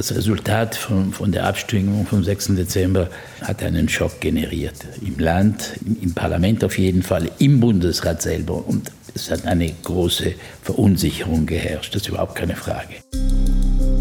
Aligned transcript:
Das 0.00 0.14
Resultat 0.14 0.76
von, 0.76 1.12
von 1.12 1.30
der 1.30 1.46
Abstimmung 1.46 2.06
vom 2.06 2.24
6. 2.24 2.54
Dezember 2.56 3.10
hat 3.42 3.62
einen 3.62 3.86
Schock 3.86 4.18
generiert. 4.18 4.76
Im 5.02 5.18
Land, 5.18 5.74
im 6.00 6.14
Parlament 6.14 6.64
auf 6.64 6.78
jeden 6.78 7.02
Fall, 7.02 7.30
im 7.38 7.60
Bundesrat 7.60 8.22
selber. 8.22 8.66
Und 8.66 8.90
es 9.14 9.30
hat 9.30 9.44
eine 9.44 9.70
große 9.70 10.32
Verunsicherung 10.62 11.44
geherrscht. 11.44 11.94
Das 11.94 12.00
ist 12.00 12.08
überhaupt 12.08 12.34
keine 12.34 12.56
Frage. 12.56 12.94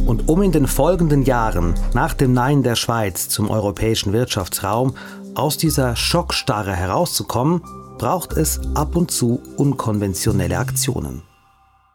Und 0.06 0.30
um 0.30 0.42
in 0.42 0.54
den 0.54 0.68
folgenden 0.68 1.24
Jahren 1.24 1.74
nach 1.94 2.14
dem 2.14 2.32
Nein 2.32 2.64
der 2.64 2.78
Schweiz 2.78 3.28
zum 3.28 3.50
europäischen 3.50 4.14
Wirtschaftsraum 4.14 4.96
aus 5.36 5.58
dieser 5.58 5.98
Schockstarre 5.98 6.78
herauszukommen, 6.78 7.62
braucht 7.98 8.38
es 8.38 8.62
ab 8.74 8.96
und 8.96 9.12
zu 9.12 9.42
unkonventionelle 9.58 10.60
Aktionen. 10.60 11.24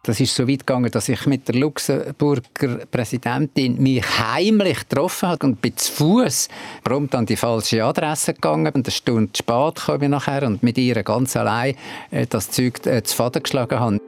Das 0.04 0.20
ist 0.20 0.34
so 0.34 0.46
weit 0.46 0.66
gegangen, 0.66 0.90
dass 0.90 1.08
ich 1.08 1.24
mit 1.24 1.48
der 1.48 1.54
Luxemburger 1.54 2.84
Präsidentin 2.90 3.82
mich 3.82 4.04
heimlich 4.18 4.86
getroffen 4.86 5.30
habe 5.30 5.46
und 5.46 5.62
bin 5.62 5.74
zu 5.78 5.90
Fuß 5.92 6.48
prompt 6.84 7.14
an 7.14 7.24
die 7.24 7.36
falsche 7.36 7.82
Adresse 7.82 8.34
gegangen. 8.34 8.70
Und 8.74 8.86
eine 8.86 8.92
Stunde 8.92 9.30
spät 9.34 9.76
kam 9.76 10.02
ich 10.02 10.10
nachher 10.10 10.46
und 10.46 10.62
mit 10.62 10.76
ihr 10.76 11.02
ganz 11.02 11.34
allein 11.36 11.74
äh, 12.10 12.26
das 12.26 12.50
Zeug 12.50 12.86
äh, 12.86 13.02
zu 13.02 13.16
Faden 13.16 13.42
geschlagen 13.42 13.80
habe. 13.80 14.00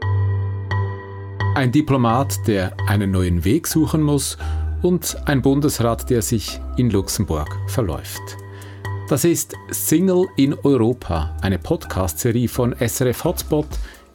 Ein 1.55 1.73
Diplomat, 1.73 2.47
der 2.47 2.77
einen 2.87 3.13
neuen 3.13 3.43
Weg 3.47 3.67
suchen 3.67 4.03
muss 4.03 4.37
und 4.83 5.17
ein 5.25 5.41
Bundesrat, 5.41 6.11
der 6.11 6.21
sich 6.21 6.61
in 6.77 6.91
Luxemburg 6.91 7.49
verläuft. 7.69 8.37
Das 9.09 9.25
ist 9.25 9.55
Single 9.71 10.27
in 10.37 10.53
Europa, 10.53 11.35
eine 11.41 11.59
Podcast-Serie 11.59 12.49
von 12.49 12.75
SRF 12.79 13.25
Hotspot 13.25 13.69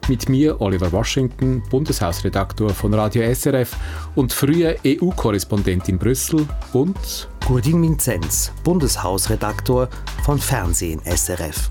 mit 0.08 0.28
mir, 0.28 0.60
Oliver 0.60 0.92
Washington, 0.92 1.62
Bundeshausredaktor 1.70 2.70
von 2.70 2.94
Radio 2.94 3.22
SRF 3.34 3.76
und 4.14 4.32
früher 4.32 4.76
EU-Korrespondent 4.86 5.88
in 5.88 5.98
Brüssel 5.98 6.46
und 6.72 7.28
Gurdin 7.46 7.80
Minzenz, 7.80 8.52
Bundeshausredaktor 8.64 9.88
von 10.24 10.38
Fernsehen 10.38 11.00
SRF. 11.04 11.70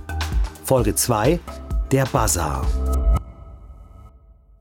Folge 0.63 0.95
2 0.95 1.39
Der 1.91 2.05
Bazar. 2.05 2.65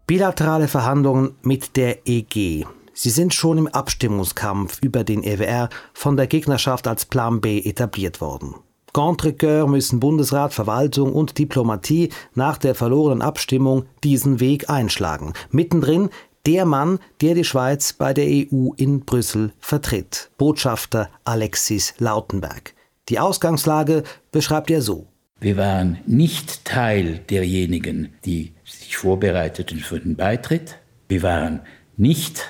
Bilaterale 0.07 0.67
Verhandlungen 0.67 1.37
mit 1.43 1.77
der 1.77 2.07
EG. 2.07 2.65
Sie 2.93 3.11
sind 3.11 3.33
schon 3.33 3.59
im 3.59 3.67
Abstimmungskampf 3.69 4.83
über 4.83 5.05
den 5.05 5.23
EWR 5.23 5.69
von 5.95 6.17
der 6.17 6.27
Gegnerschaft 6.27 6.87
als 6.89 7.07
Plan 7.07 7.41
B 7.41 7.61
etabliert 7.61 8.21
worden. 8.21 8.57
Contre 8.93 9.67
müssen 9.67 10.01
Bundesrat, 10.01 10.53
Verwaltung 10.53 11.13
und 11.13 11.39
Diplomatie 11.39 12.11
nach 12.35 12.59
der 12.59 12.75
verlorenen 12.75 13.23
Abstimmung 13.23 13.85
diesen 14.03 14.41
Weg 14.41 14.69
einschlagen. 14.69 15.33
Mittendrin 15.51 16.11
der 16.47 16.65
Mann, 16.65 16.99
der 17.21 17.35
die 17.35 17.45
Schweiz 17.45 17.93
bei 17.93 18.15
der 18.15 18.25
EU 18.27 18.71
in 18.77 19.01
Brüssel 19.05 19.53
vertritt, 19.59 20.31
Botschafter 20.39 21.11
Alexis 21.25 21.95
Lautenberg. 21.99 22.75
Die 23.09 23.19
Ausgangslage 23.19 24.05
beschreibt 24.33 24.71
er 24.71 24.81
so. 24.81 25.07
Wir 25.41 25.57
waren 25.57 25.99
nicht 26.07 26.65
Teil 26.65 27.21
derjenigen, 27.31 28.15
die 28.25 28.53
sich 28.65 28.97
vorbereiteten 28.97 29.79
für 29.79 29.99
den 29.99 30.17
Beitritt. 30.17 30.77
Wir 31.09 31.23
waren 31.23 31.61
nicht 31.97 32.47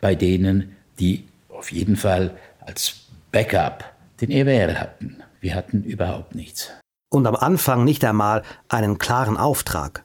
bei 0.00 0.14
denen, 0.14 0.76
die 0.98 1.24
auf 1.48 1.72
jeden 1.72 1.96
Fall 1.96 2.36
als 2.60 3.06
Backup 3.32 3.84
den 4.20 4.30
EWR 4.30 4.78
hatten. 4.78 5.22
Wir 5.44 5.54
hatten 5.54 5.82
überhaupt 5.82 6.34
nichts. 6.34 6.70
Und 7.10 7.26
am 7.26 7.36
Anfang 7.36 7.84
nicht 7.84 8.02
einmal 8.02 8.44
einen 8.70 8.96
klaren 8.96 9.36
Auftrag. 9.36 10.02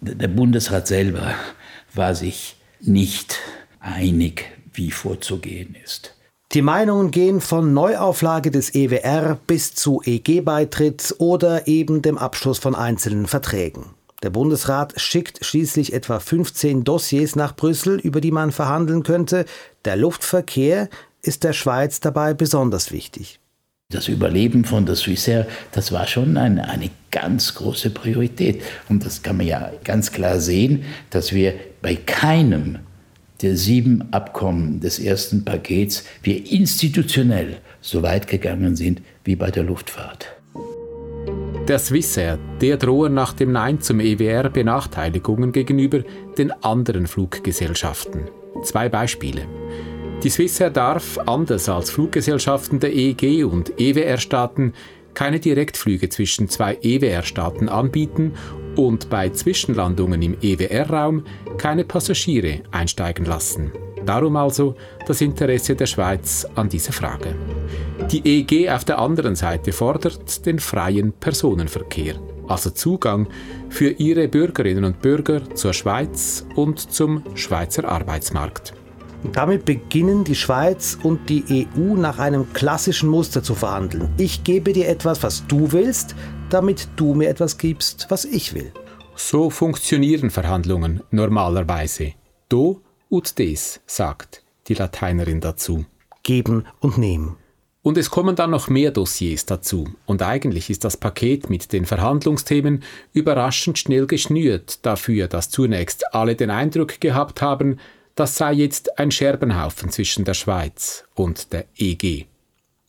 Der 0.00 0.26
Bundesrat 0.26 0.88
selber 0.88 1.32
war 1.94 2.16
sich 2.16 2.56
nicht 2.80 3.38
einig, 3.78 4.46
wie 4.72 4.90
vorzugehen 4.90 5.76
ist. 5.84 6.16
Die 6.50 6.60
Meinungen 6.60 7.12
gehen 7.12 7.40
von 7.40 7.72
Neuauflage 7.72 8.50
des 8.50 8.74
EWR 8.74 9.38
bis 9.46 9.76
zu 9.76 10.02
EG-Beitritt 10.04 11.14
oder 11.18 11.68
eben 11.68 12.02
dem 12.02 12.18
Abschluss 12.18 12.58
von 12.58 12.74
einzelnen 12.74 13.28
Verträgen. 13.28 13.90
Der 14.24 14.30
Bundesrat 14.30 15.00
schickt 15.00 15.44
schließlich 15.44 15.92
etwa 15.92 16.18
15 16.18 16.82
Dossiers 16.82 17.36
nach 17.36 17.54
Brüssel, 17.54 18.00
über 18.00 18.20
die 18.20 18.32
man 18.32 18.50
verhandeln 18.50 19.04
könnte. 19.04 19.44
Der 19.84 19.94
Luftverkehr 19.94 20.88
ist 21.22 21.44
der 21.44 21.52
Schweiz 21.52 22.00
dabei 22.00 22.34
besonders 22.34 22.90
wichtig. 22.90 23.38
Das 23.90 24.06
Überleben 24.06 24.64
von 24.64 24.86
der 24.86 24.94
Swissair, 24.94 25.48
das 25.72 25.90
war 25.90 26.06
schon 26.06 26.36
eine, 26.36 26.68
eine 26.68 26.90
ganz 27.10 27.56
große 27.56 27.90
Priorität. 27.90 28.62
Und 28.88 29.04
das 29.04 29.22
kann 29.22 29.36
man 29.36 29.46
ja 29.46 29.72
ganz 29.82 30.12
klar 30.12 30.38
sehen, 30.38 30.84
dass 31.10 31.32
wir 31.32 31.54
bei 31.82 31.96
keinem 31.96 32.78
der 33.42 33.56
sieben 33.56 34.12
Abkommen 34.12 34.80
des 34.80 35.00
ersten 35.00 35.44
Pakets 35.44 36.04
wir 36.22 36.52
institutionell 36.52 37.56
so 37.80 38.02
weit 38.02 38.28
gegangen 38.28 38.76
sind 38.76 39.02
wie 39.24 39.34
bei 39.34 39.50
der 39.50 39.64
Luftfahrt. 39.64 40.28
Der 41.66 41.78
Swissair, 41.78 42.38
der 42.60 42.76
drohen 42.76 43.14
nach 43.14 43.32
dem 43.32 43.52
Nein 43.52 43.80
zum 43.80 44.00
EWR 44.00 44.50
Benachteiligungen 44.50 45.52
gegenüber 45.52 46.02
den 46.38 46.52
anderen 46.62 47.06
Fluggesellschaften. 47.06 48.28
Zwei 48.62 48.88
Beispiele. 48.88 49.42
Die 50.22 50.28
Swissair 50.28 50.68
darf, 50.68 51.18
anders 51.24 51.66
als 51.70 51.90
Fluggesellschaften 51.90 52.78
der 52.78 52.92
EEG 52.92 53.44
und 53.44 53.80
EWR-Staaten, 53.80 54.74
keine 55.14 55.40
Direktflüge 55.40 56.10
zwischen 56.10 56.50
zwei 56.50 56.76
EWR-Staaten 56.82 57.70
anbieten 57.70 58.32
und 58.76 59.08
bei 59.08 59.30
Zwischenlandungen 59.30 60.20
im 60.20 60.36
EWR-Raum 60.42 61.24
keine 61.56 61.84
Passagiere 61.84 62.60
einsteigen 62.70 63.24
lassen. 63.24 63.72
Darum 64.04 64.36
also 64.36 64.74
das 65.06 65.22
Interesse 65.22 65.74
der 65.74 65.86
Schweiz 65.86 66.46
an 66.54 66.68
dieser 66.68 66.92
Frage. 66.92 67.34
Die 68.10 68.20
EEG 68.22 68.70
auf 68.70 68.84
der 68.84 68.98
anderen 68.98 69.36
Seite 69.36 69.72
fordert 69.72 70.44
den 70.44 70.58
freien 70.58 71.12
Personenverkehr, 71.12 72.16
also 72.46 72.68
Zugang 72.70 73.26
für 73.70 73.88
ihre 73.90 74.28
Bürgerinnen 74.28 74.84
und 74.84 75.00
Bürger 75.00 75.54
zur 75.54 75.72
Schweiz 75.72 76.44
und 76.56 76.78
zum 76.92 77.22
Schweizer 77.34 77.88
Arbeitsmarkt. 77.88 78.74
Damit 79.32 79.64
beginnen 79.64 80.24
die 80.24 80.34
Schweiz 80.34 80.98
und 81.02 81.28
die 81.28 81.66
EU 81.76 81.94
nach 81.94 82.18
einem 82.18 82.52
klassischen 82.52 83.08
Muster 83.08 83.42
zu 83.42 83.54
verhandeln. 83.54 84.08
Ich 84.16 84.44
gebe 84.44 84.72
dir 84.72 84.88
etwas, 84.88 85.22
was 85.22 85.46
du 85.46 85.72
willst, 85.72 86.14
damit 86.48 86.88
du 86.96 87.14
mir 87.14 87.28
etwas 87.28 87.58
gibst, 87.58 88.06
was 88.08 88.24
ich 88.24 88.54
will. 88.54 88.72
So 89.14 89.50
funktionieren 89.50 90.30
Verhandlungen 90.30 91.02
normalerweise. 91.10 92.14
Do 92.48 92.80
ut 93.10 93.38
des, 93.38 93.80
sagt 93.86 94.42
die 94.66 94.74
Lateinerin 94.74 95.40
dazu. 95.40 95.84
Geben 96.22 96.64
und 96.80 96.96
nehmen. 96.96 97.36
Und 97.82 97.96
es 97.96 98.10
kommen 98.10 98.36
dann 98.36 98.50
noch 98.50 98.68
mehr 98.68 98.90
Dossiers 98.90 99.46
dazu. 99.46 99.88
Und 100.04 100.22
eigentlich 100.22 100.68
ist 100.68 100.84
das 100.84 100.96
Paket 100.96 101.48
mit 101.48 101.72
den 101.72 101.86
Verhandlungsthemen 101.86 102.82
überraschend 103.12 103.78
schnell 103.78 104.06
geschnürt 104.06 104.84
dafür, 104.84 105.28
dass 105.28 105.48
zunächst 105.48 106.14
alle 106.14 106.36
den 106.36 106.50
Eindruck 106.50 107.00
gehabt 107.00 107.40
haben, 107.40 107.78
das 108.20 108.36
sei 108.36 108.52
jetzt 108.52 108.98
ein 108.98 109.10
Scherbenhaufen 109.10 109.88
zwischen 109.88 110.26
der 110.26 110.34
Schweiz 110.34 111.04
und 111.14 111.54
der 111.54 111.64
EG. 111.78 112.26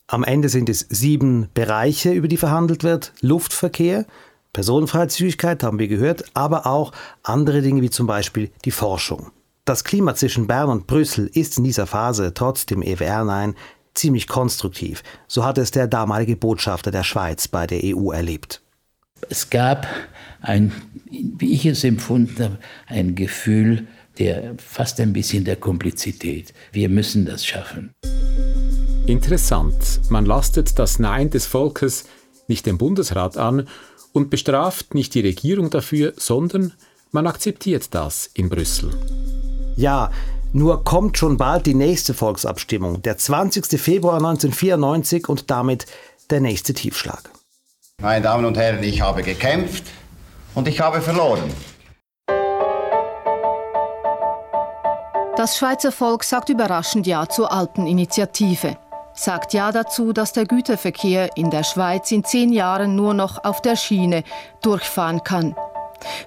Am 0.07 0.25
Ende 0.25 0.49
sind 0.49 0.67
es 0.67 0.85
sieben 0.89 1.47
Bereiche, 1.53 2.11
über 2.11 2.27
die 2.27 2.35
verhandelt 2.35 2.83
wird. 2.83 3.13
Luftverkehr, 3.21 4.05
Personenfreizügigkeit 4.51 5.63
haben 5.63 5.79
wir 5.79 5.87
gehört, 5.87 6.25
aber 6.33 6.67
auch 6.67 6.91
andere 7.23 7.61
Dinge 7.61 7.81
wie 7.81 7.89
zum 7.89 8.07
Beispiel 8.07 8.51
die 8.65 8.71
Forschung. 8.71 9.31
Das 9.63 9.85
Klima 9.85 10.15
zwischen 10.15 10.47
Bern 10.47 10.67
und 10.67 10.85
Brüssel 10.85 11.27
ist 11.33 11.57
in 11.57 11.63
dieser 11.63 11.87
Phase 11.87 12.33
trotz 12.33 12.65
dem 12.65 12.81
EWR-Nein 12.81 13.55
ziemlich 13.93 14.27
konstruktiv. 14.27 15.01
So 15.29 15.45
hat 15.45 15.57
es 15.57 15.71
der 15.71 15.87
damalige 15.87 16.35
Botschafter 16.35 16.91
der 16.91 17.05
Schweiz 17.05 17.47
bei 17.47 17.67
der 17.67 17.79
EU 17.85 18.11
erlebt. 18.11 18.61
Es 19.29 19.49
gab 19.49 19.87
ein, 20.41 20.73
wie 21.09 21.53
ich 21.53 21.65
es 21.65 21.85
empfunden 21.85 22.43
habe, 22.43 22.57
ein 22.87 23.15
Gefühl 23.15 23.87
der 24.19 24.55
fast 24.57 24.99
ein 24.99 25.13
bisschen 25.13 25.45
der 25.45 25.55
Komplizität. 25.55 26.53
Wir 26.71 26.89
müssen 26.89 27.25
das 27.25 27.45
schaffen. 27.45 27.93
Interessant, 29.07 30.01
man 30.09 30.25
lastet 30.25 30.77
das 30.77 30.99
Nein 30.99 31.29
des 31.29 31.45
Volkes 31.45 32.05
nicht 32.47 32.65
dem 32.65 32.77
Bundesrat 32.77 33.37
an 33.37 33.67
und 34.13 34.29
bestraft 34.29 34.93
nicht 34.93 35.13
die 35.15 35.21
Regierung 35.21 35.69
dafür, 35.69 36.13
sondern 36.17 36.73
man 37.11 37.27
akzeptiert 37.27 37.93
das 37.93 38.29
in 38.33 38.49
Brüssel. 38.49 38.91
Ja, 39.75 40.11
nur 40.53 40.83
kommt 40.83 41.17
schon 41.17 41.37
bald 41.37 41.65
die 41.65 41.73
nächste 41.73 42.13
Volksabstimmung, 42.13 43.01
der 43.01 43.17
20. 43.17 43.79
Februar 43.79 44.17
1994 44.17 45.29
und 45.29 45.49
damit 45.49 45.85
der 46.29 46.41
nächste 46.41 46.73
Tiefschlag. 46.73 47.29
Meine 48.01 48.23
Damen 48.23 48.45
und 48.45 48.57
Herren, 48.57 48.83
ich 48.83 49.01
habe 49.01 49.23
gekämpft 49.23 49.83
und 50.53 50.67
ich 50.67 50.79
habe 50.79 51.01
verloren. 51.01 51.43
Das 55.37 55.57
Schweizer 55.57 55.93
Volk 55.93 56.25
sagt 56.25 56.49
überraschend 56.49 57.07
Ja 57.07 57.25
zur 57.25 57.53
Alpeninitiative. 57.53 58.75
Sagt 59.13 59.53
Ja 59.53 59.71
dazu, 59.71 60.11
dass 60.11 60.33
der 60.33 60.45
Güterverkehr 60.45 61.29
in 61.37 61.49
der 61.49 61.63
Schweiz 61.63 62.11
in 62.11 62.25
zehn 62.25 62.51
Jahren 62.51 62.95
nur 62.97 63.13
noch 63.13 63.41
auf 63.45 63.61
der 63.61 63.77
Schiene 63.77 64.23
durchfahren 64.61 65.23
kann. 65.23 65.55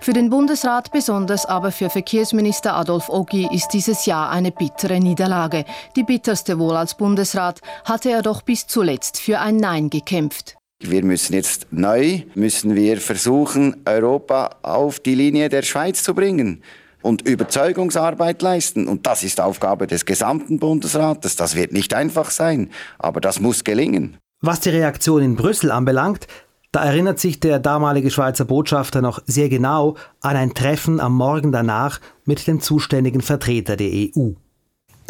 Für 0.01 0.15
den 0.15 0.31
Bundesrat, 0.31 0.91
besonders 0.91 1.45
aber 1.45 1.71
für 1.71 1.91
Verkehrsminister 1.91 2.75
Adolf 2.77 3.11
Ogi, 3.11 3.47
ist 3.53 3.69
dieses 3.75 4.07
Jahr 4.07 4.31
eine 4.31 4.53
bittere 4.53 4.99
Niederlage. 5.01 5.67
Die 5.97 6.05
bitterste 6.05 6.59
wohl 6.59 6.77
als 6.77 6.95
Bundesrat 6.95 7.61
hatte 7.85 8.11
er 8.11 8.23
doch 8.23 8.41
bis 8.41 8.67
zuletzt 8.67 9.21
für 9.21 9.39
ein 9.39 9.59
Nein 9.59 9.91
gekämpft. 9.91 10.57
Wir 10.81 11.05
müssen 11.05 11.35
jetzt 11.35 11.67
neu, 11.73 12.23
müssen 12.35 12.75
wir 12.75 12.99
versuchen, 12.99 13.83
Europa 13.85 14.57
auf 14.63 14.99
die 14.99 15.15
Linie 15.15 15.51
der 15.51 15.63
Schweiz 15.63 16.03
zu 16.03 16.15
bringen 16.15 16.63
und 17.05 17.29
Überzeugungsarbeit 17.29 18.41
leisten. 18.41 18.89
Und 18.89 19.07
das 19.07 19.23
ist 19.23 19.41
Aufgabe 19.41 19.87
des 19.87 20.07
gesamten 20.07 20.59
Bundesrates. 20.59 21.37
Das 21.37 21.55
wird 21.55 21.73
nicht 21.73 21.93
einfach 21.93 22.31
sein, 22.31 22.71
aber 22.99 23.21
das 23.21 23.41
muss 23.41 23.63
gelingen. 23.63 24.17
Was 24.41 24.61
die 24.61 24.71
Reaktion 24.71 25.23
in 25.23 25.37
Brüssel 25.37 25.71
anbelangt, 25.71 26.27
da 26.73 26.83
erinnert 26.83 27.21
sich 27.21 27.41
der 27.41 27.59
damalige 27.59 28.11
Schweizer 28.11 28.47
Botschafter 28.47 29.03
noch 29.03 29.23
sehr 29.27 29.51
genau 29.51 29.97
an 30.23 30.37
ein 30.37 30.55
Treffen 30.55 30.99
am 30.99 31.15
Morgen 31.15 31.53
danach 31.53 32.01
mit 32.25 32.47
dem 32.47 32.61
zuständigen 32.61 33.21
Vertreter 33.21 33.77
der 33.77 33.91
EU. 33.91 34.31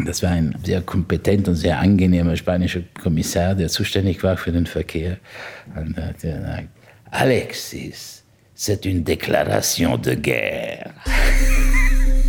Das 0.05 0.21
war 0.21 0.31
ein 0.31 0.53
sehr 0.65 0.81
kompetent 0.81 1.47
und 1.47 1.55
sehr 1.55 1.79
angenehmer 1.79 2.35
spanischer 2.35 2.81
Kommissar, 3.01 3.55
der 3.55 3.69
zuständig 3.69 4.21
war 4.21 4.35
für 4.35 4.51
den 4.51 4.65
Verkehr. 4.65 5.17
Und 5.75 5.97
der 5.97 6.13
sagt, 6.19 6.67
Alexis, 7.11 8.23
c'est 8.53 8.85
une 8.85 9.03
déclaration 9.03 9.97
de 9.97 10.15
guerre. 10.15 10.93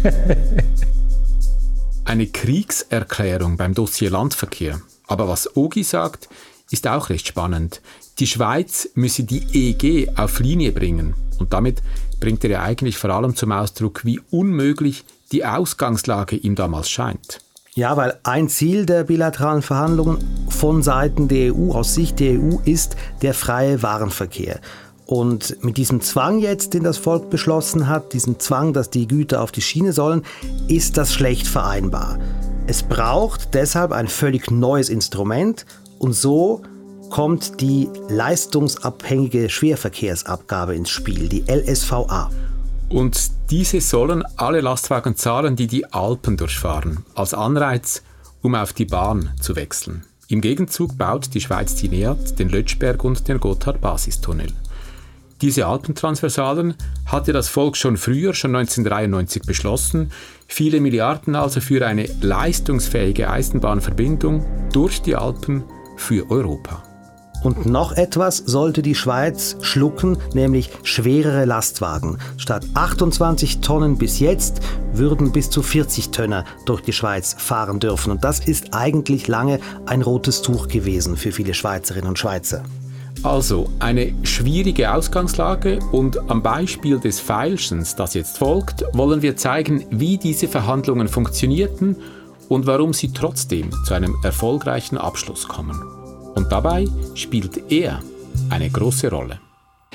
Eine 2.04 2.26
Kriegserklärung 2.26 3.56
beim 3.56 3.74
Dossier 3.74 4.10
Landverkehr. 4.10 4.80
Aber 5.06 5.28
was 5.28 5.56
Ogi 5.56 5.82
sagt, 5.82 6.28
ist 6.70 6.86
auch 6.86 7.10
recht 7.10 7.28
spannend. 7.28 7.80
Die 8.18 8.26
Schweiz 8.26 8.88
müsse 8.94 9.24
die 9.24 9.42
EG 9.52 10.10
auf 10.16 10.40
Linie 10.40 10.72
bringen. 10.72 11.14
Und 11.38 11.52
damit 11.52 11.82
bringt 12.20 12.44
er 12.44 12.50
ja 12.50 12.62
eigentlich 12.62 12.96
vor 12.96 13.10
allem 13.10 13.36
zum 13.36 13.52
Ausdruck, 13.52 14.04
wie 14.04 14.20
unmöglich 14.30 15.04
die 15.32 15.44
Ausgangslage 15.44 16.36
ihm 16.36 16.54
damals 16.54 16.88
scheint. 16.88 17.40
Ja, 17.74 17.96
weil 17.96 18.18
ein 18.22 18.48
Ziel 18.48 18.86
der 18.86 19.04
bilateralen 19.04 19.60
Verhandlungen 19.60 20.18
von 20.48 20.82
Seiten 20.82 21.28
der 21.28 21.54
EU, 21.54 21.72
aus 21.72 21.94
Sicht 21.94 22.20
der 22.20 22.40
EU, 22.40 22.58
ist 22.64 22.96
der 23.20 23.34
freie 23.34 23.82
Warenverkehr. 23.82 24.60
Und 25.06 25.62
mit 25.64 25.76
diesem 25.76 26.00
Zwang 26.00 26.40
jetzt, 26.40 26.74
den 26.74 26.82
das 26.82 26.98
Volk 26.98 27.30
beschlossen 27.30 27.86
hat, 27.86 28.12
diesem 28.12 28.40
Zwang, 28.40 28.72
dass 28.72 28.90
die 28.90 29.06
Güter 29.06 29.40
auf 29.40 29.52
die 29.52 29.62
Schiene 29.62 29.92
sollen, 29.92 30.22
ist 30.66 30.96
das 30.96 31.14
schlecht 31.14 31.46
vereinbar. 31.46 32.18
Es 32.66 32.82
braucht 32.82 33.54
deshalb 33.54 33.92
ein 33.92 34.08
völlig 34.08 34.50
neues 34.50 34.88
Instrument 34.88 35.64
und 36.00 36.12
so 36.12 36.62
kommt 37.10 37.60
die 37.60 37.88
leistungsabhängige 38.08 39.48
Schwerverkehrsabgabe 39.48 40.74
ins 40.74 40.90
Spiel, 40.90 41.28
die 41.28 41.44
LSVA. 41.48 42.30
Und 42.88 43.30
diese 43.50 43.80
sollen 43.80 44.24
alle 44.36 44.60
Lastwagen 44.60 45.16
zahlen, 45.16 45.54
die 45.54 45.68
die 45.68 45.92
Alpen 45.92 46.36
durchfahren, 46.36 47.04
als 47.14 47.32
Anreiz, 47.32 48.02
um 48.42 48.56
auf 48.56 48.72
die 48.72 48.84
Bahn 48.84 49.30
zu 49.40 49.54
wechseln. 49.54 50.04
Im 50.28 50.40
Gegenzug 50.40 50.98
baut 50.98 51.32
die 51.34 51.40
Schweiz 51.40 51.76
die 51.76 51.88
NEAT 51.88 52.38
den 52.40 52.48
Lötschberg 52.48 53.04
und 53.04 53.28
den 53.28 53.38
Gotthard-Basistunnel. 53.38 54.48
Diese 55.42 55.66
Alpentransversalen 55.66 56.74
hatte 57.04 57.34
das 57.34 57.48
Volk 57.48 57.76
schon 57.76 57.98
früher, 57.98 58.32
schon 58.32 58.56
1993 58.56 59.42
beschlossen, 59.42 60.10
viele 60.46 60.80
Milliarden 60.80 61.34
also 61.34 61.60
für 61.60 61.86
eine 61.86 62.06
leistungsfähige 62.22 63.28
Eisenbahnverbindung 63.28 64.44
durch 64.72 65.02
die 65.02 65.14
Alpen 65.14 65.64
für 65.96 66.30
Europa. 66.30 66.82
Und 67.42 67.66
noch 67.66 67.92
etwas 67.92 68.38
sollte 68.38 68.80
die 68.80 68.94
Schweiz 68.94 69.56
schlucken, 69.60 70.16
nämlich 70.32 70.70
schwerere 70.82 71.44
Lastwagen. 71.44 72.18
Statt 72.38 72.66
28 72.72 73.60
Tonnen 73.60 73.98
bis 73.98 74.18
jetzt 74.18 74.60
würden 74.94 75.32
bis 75.32 75.50
zu 75.50 75.62
40 75.62 76.10
Tonner 76.10 76.44
durch 76.64 76.80
die 76.80 76.94
Schweiz 76.94 77.36
fahren 77.38 77.78
dürfen. 77.78 78.10
Und 78.10 78.24
das 78.24 78.40
ist 78.40 78.72
eigentlich 78.72 79.28
lange 79.28 79.60
ein 79.84 80.00
rotes 80.00 80.40
Tuch 80.40 80.66
gewesen 80.66 81.16
für 81.16 81.30
viele 81.30 81.52
Schweizerinnen 81.52 82.08
und 82.08 82.18
Schweizer. 82.18 82.64
Also 83.22 83.70
eine 83.80 84.14
schwierige 84.22 84.92
Ausgangslage 84.92 85.80
und 85.92 86.18
am 86.30 86.42
Beispiel 86.42 87.00
des 87.00 87.18
Feilschens, 87.18 87.96
das 87.96 88.14
jetzt 88.14 88.38
folgt, 88.38 88.84
wollen 88.92 89.22
wir 89.22 89.36
zeigen, 89.36 89.84
wie 89.90 90.16
diese 90.16 90.48
Verhandlungen 90.48 91.08
funktionierten 91.08 91.96
und 92.48 92.66
warum 92.66 92.92
sie 92.92 93.12
trotzdem 93.12 93.70
zu 93.84 93.94
einem 93.94 94.14
erfolgreichen 94.22 94.98
Abschluss 94.98 95.48
kommen. 95.48 95.82
Und 96.34 96.52
dabei 96.52 96.86
spielt 97.14 97.72
er 97.72 98.00
eine 98.50 98.70
große 98.70 99.10
Rolle. 99.10 99.40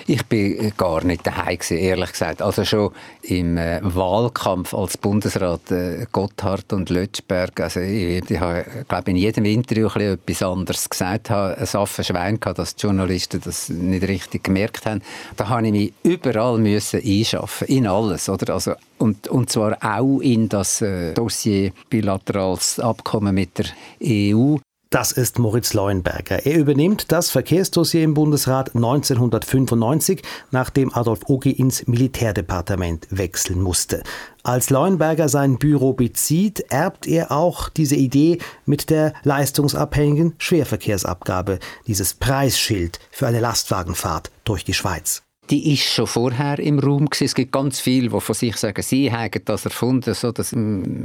Ich 0.08 0.26
bin 0.26 0.74
gar 0.78 1.04
nicht 1.04 1.26
daheim 1.26 1.58
ehrlich 1.70 2.12
gesagt. 2.12 2.42
Also 2.42 2.66
schon 2.66 2.92
im 3.24 3.58
äh, 3.58 3.80
Wahlkampf 3.84 4.74
als 4.74 4.98
Bundesrat 4.98 5.72
äh, 5.72 6.06
Gotthard 6.12 6.74
und 6.74 6.90
Lötschberg. 6.90 7.60
Also 7.60 7.80
ich, 7.82 8.30
ich 8.30 8.40
habe, 8.40 8.66
glaube 8.88 9.12
in 9.12 9.18
jedem 9.18 9.46
Interview 9.46 9.88
etwas 9.88 10.44
anderes 10.44 10.90
gesagt. 10.90 11.30
Habe 11.30 11.58
ein 11.58 11.68
affes 11.74 12.08
Schwein 12.08 12.40
gehabt, 12.40 12.60
dass 12.60 12.76
die 12.76 12.86
Journalisten 12.86 13.42
das 13.44 13.70
nicht 13.70 14.08
richtig 14.08 14.44
gemerkt 14.44 14.86
haben. 14.86 15.02
Da 15.36 15.50
habe 15.50 15.68
ich 15.68 15.72
mich 15.72 15.94
überall 16.04 16.58
müssen 16.58 17.02
einschaffen, 17.04 17.68
in 17.68 17.88
alles, 17.88 18.30
oder? 18.30 18.54
Also 18.54 18.74
und, 18.98 19.28
und 19.28 19.50
zwar 19.50 19.78
auch 19.82 20.20
in 20.20 20.48
das 20.48 20.82
äh, 20.82 21.14
Dossier 21.14 21.72
bilaterales 21.90 22.80
Abkommen 22.80 23.34
mit 23.34 23.58
der 23.58 23.66
EU. 24.04 24.58
Das 24.92 25.14
ist 25.14 25.40
Moritz 25.40 25.74
Leuenberger. 25.74 26.46
Er 26.46 26.58
übernimmt 26.58 27.14
das 27.14 27.30
Verkehrsdossier 27.30 28.04
im 28.04 28.14
Bundesrat 28.14 28.76
1995, 28.76 30.22
nachdem 30.52 30.94
Adolf 30.94 31.22
Ogi 31.28 31.52
ins 31.52 31.88
Militärdepartement 31.88 33.08
wechseln 33.10 33.62
musste. 33.62 34.04
Als 34.44 34.70
Leuenberger 34.70 35.30
sein 35.30 35.58
Büro 35.58 35.94
bezieht, 35.94 36.66
erbt 36.70 37.08
er 37.08 37.32
auch 37.32 37.70
diese 37.70 37.96
Idee 37.96 38.40
mit 38.66 38.90
der 38.90 39.14
leistungsabhängigen 39.24 40.34
Schwerverkehrsabgabe, 40.40 41.60
dieses 41.88 42.14
Preisschild 42.14 43.00
für 43.12 43.28
eine 43.28 43.40
Lastwagenfahrt 43.40 44.30
durch 44.44 44.66
die 44.66 44.74
Schweiz 44.74 45.24
die 45.50 45.74
ist 45.74 45.84
schon 45.84 46.08
vorher 46.08 46.60
im 46.60 46.80
Raum 46.80 47.08
gewesen. 47.08 47.26
Es 47.26 47.36
gibt 47.36 47.52
ganz 47.52 47.80
viele, 47.80 48.10
die 48.10 48.22
von 48.22 48.36
sich 48.36 48.56
sagen, 48.56 48.82
sie 48.82 49.12
haben 49.12 49.32
das 49.46 49.66
erfunden, 49.66 50.14
so 50.14 50.32
dass 50.32 50.56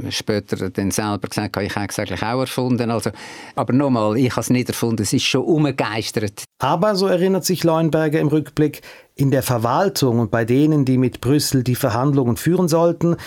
später 0.09 0.69
dann 0.69 0.91
selber 0.91 1.27
gesagt 1.27 1.57
haben, 1.57 1.65
ich 1.65 1.75
habe 1.75 1.87
es 1.89 1.99
eigentlich 1.99 2.23
auch 2.23 2.39
erfunden. 2.39 2.89
Also, 2.89 3.11
aber 3.55 3.73
nochmal, 3.73 4.17
ich 4.17 4.31
habe 4.31 4.41
es 4.41 4.49
nicht 4.49 4.69
erfunden, 4.69 5.01
es 5.01 5.11
ist 5.11 5.23
schon 5.23 5.43
umgegeistert. 5.43 6.43
Aber, 6.59 6.95
so 6.95 7.07
erinnert 7.07 7.45
sich 7.45 7.63
Leuenberger 7.63 8.19
im 8.19 8.27
Rückblick, 8.27 8.81
in 9.15 9.31
der 9.31 9.43
Verwaltung 9.43 10.19
und 10.19 10.31
bei 10.31 10.45
denen, 10.45 10.85
die 10.85 10.97
mit 10.97 11.19
Brüssel 11.19 11.63
die 11.63 11.75
Verhandlungen 11.75 12.37
führen 12.37 12.67
sollten, 12.67 13.17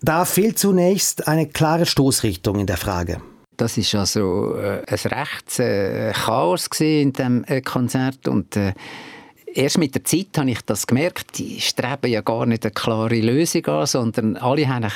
da 0.00 0.24
fehlt 0.24 0.58
zunächst 0.58 1.28
eine 1.28 1.48
klare 1.48 1.86
Stoßrichtung 1.86 2.58
in 2.58 2.66
der 2.66 2.76
Frage. 2.76 3.20
Das 3.56 3.76
ist 3.76 3.94
also 3.94 4.56
äh, 4.56 4.82
ein 4.86 4.98
rechts 5.10 5.58
äh, 5.58 6.12
Chaos 6.12 6.68
in 6.80 7.12
dem 7.12 7.44
äh, 7.44 7.60
Konzert 7.60 8.26
und 8.28 8.56
äh, 8.56 8.72
erst 9.54 9.78
mit 9.78 9.94
der 9.94 10.04
Zeit 10.04 10.36
habe 10.36 10.50
ich 10.50 10.60
das 10.62 10.86
gemerkt, 10.86 11.38
die 11.38 11.60
streben 11.60 12.10
ja 12.10 12.20
gar 12.20 12.46
nicht 12.46 12.64
eine 12.64 12.72
klare 12.72 13.20
Lösung 13.20 13.64
an, 13.66 13.86
sondern 13.86 14.36
alle 14.36 14.68
haben 14.68 14.84
ein, 14.84 14.90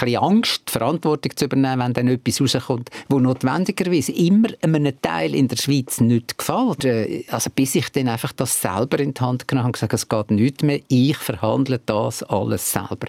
bisschen 0.00 0.16
Angst, 0.16 0.70
Verantwortung 0.70 1.36
zu 1.36 1.46
übernehmen, 1.46 1.80
wenn 1.80 1.92
dann 1.92 2.08
etwas 2.08 2.40
rauskommt, 2.40 2.90
wo 3.08 3.18
notwendigerweise 3.18 4.12
immer 4.12 4.48
einem 4.60 5.00
Teil 5.00 5.34
in 5.34 5.48
der 5.48 5.56
Schweiz 5.56 6.00
nicht 6.00 6.38
gefällt. 6.38 6.84
Äh, 6.84 7.24
also 7.30 7.50
bis 7.54 7.74
ich 7.74 7.90
dann 7.90 8.08
einfach 8.08 8.32
das 8.32 8.60
selber 8.60 8.98
in 9.00 9.14
die 9.14 9.20
Hand 9.20 9.48
genommen 9.48 9.64
habe 9.64 9.68
und 9.68 9.72
gesagt, 9.72 9.94
es 9.94 10.08
geht 10.08 10.30
nicht 10.30 10.62
mehr, 10.62 10.80
ich 10.88 11.16
verhandle 11.16 11.80
das 11.84 12.22
alles 12.22 12.70
selber. 12.70 13.08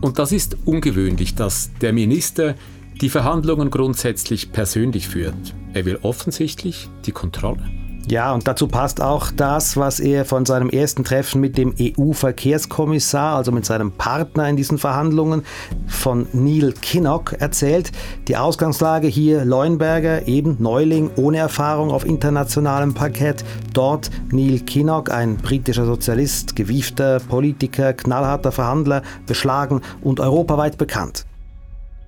Und 0.00 0.18
das 0.18 0.32
ist 0.32 0.56
ungewöhnlich, 0.64 1.34
dass 1.34 1.70
der 1.80 1.92
Minister 1.92 2.54
die 3.00 3.10
Verhandlungen 3.10 3.70
grundsätzlich 3.70 4.52
persönlich 4.52 5.08
führt. 5.08 5.54
Er 5.72 5.84
will 5.84 5.98
offensichtlich 6.02 6.88
die 7.06 7.12
Kontrolle. 7.12 7.79
Ja, 8.08 8.32
und 8.32 8.48
dazu 8.48 8.66
passt 8.66 9.00
auch 9.00 9.30
das, 9.30 9.76
was 9.76 10.00
er 10.00 10.24
von 10.24 10.44
seinem 10.44 10.68
ersten 10.68 11.04
Treffen 11.04 11.40
mit 11.40 11.56
dem 11.56 11.74
EU-Verkehrskommissar, 11.78 13.36
also 13.36 13.52
mit 13.52 13.64
seinem 13.64 13.92
Partner 13.92 14.48
in 14.48 14.56
diesen 14.56 14.78
Verhandlungen, 14.78 15.42
von 15.86 16.26
Neil 16.32 16.72
Kinnock 16.72 17.34
erzählt. 17.38 17.92
Die 18.26 18.36
Ausgangslage 18.36 19.06
hier 19.06 19.44
Leuenberger, 19.44 20.26
eben 20.26 20.56
Neuling 20.58 21.10
ohne 21.16 21.38
Erfahrung 21.38 21.90
auf 21.90 22.04
internationalem 22.04 22.94
Parkett. 22.94 23.44
Dort 23.74 24.10
Neil 24.32 24.60
Kinnock, 24.60 25.12
ein 25.12 25.36
britischer 25.36 25.84
Sozialist, 25.84 26.56
gewiefter 26.56 27.20
Politiker, 27.20 27.92
knallharter 27.92 28.50
Verhandler, 28.50 29.02
beschlagen 29.26 29.82
und 30.02 30.18
europaweit 30.20 30.78
bekannt. 30.78 31.26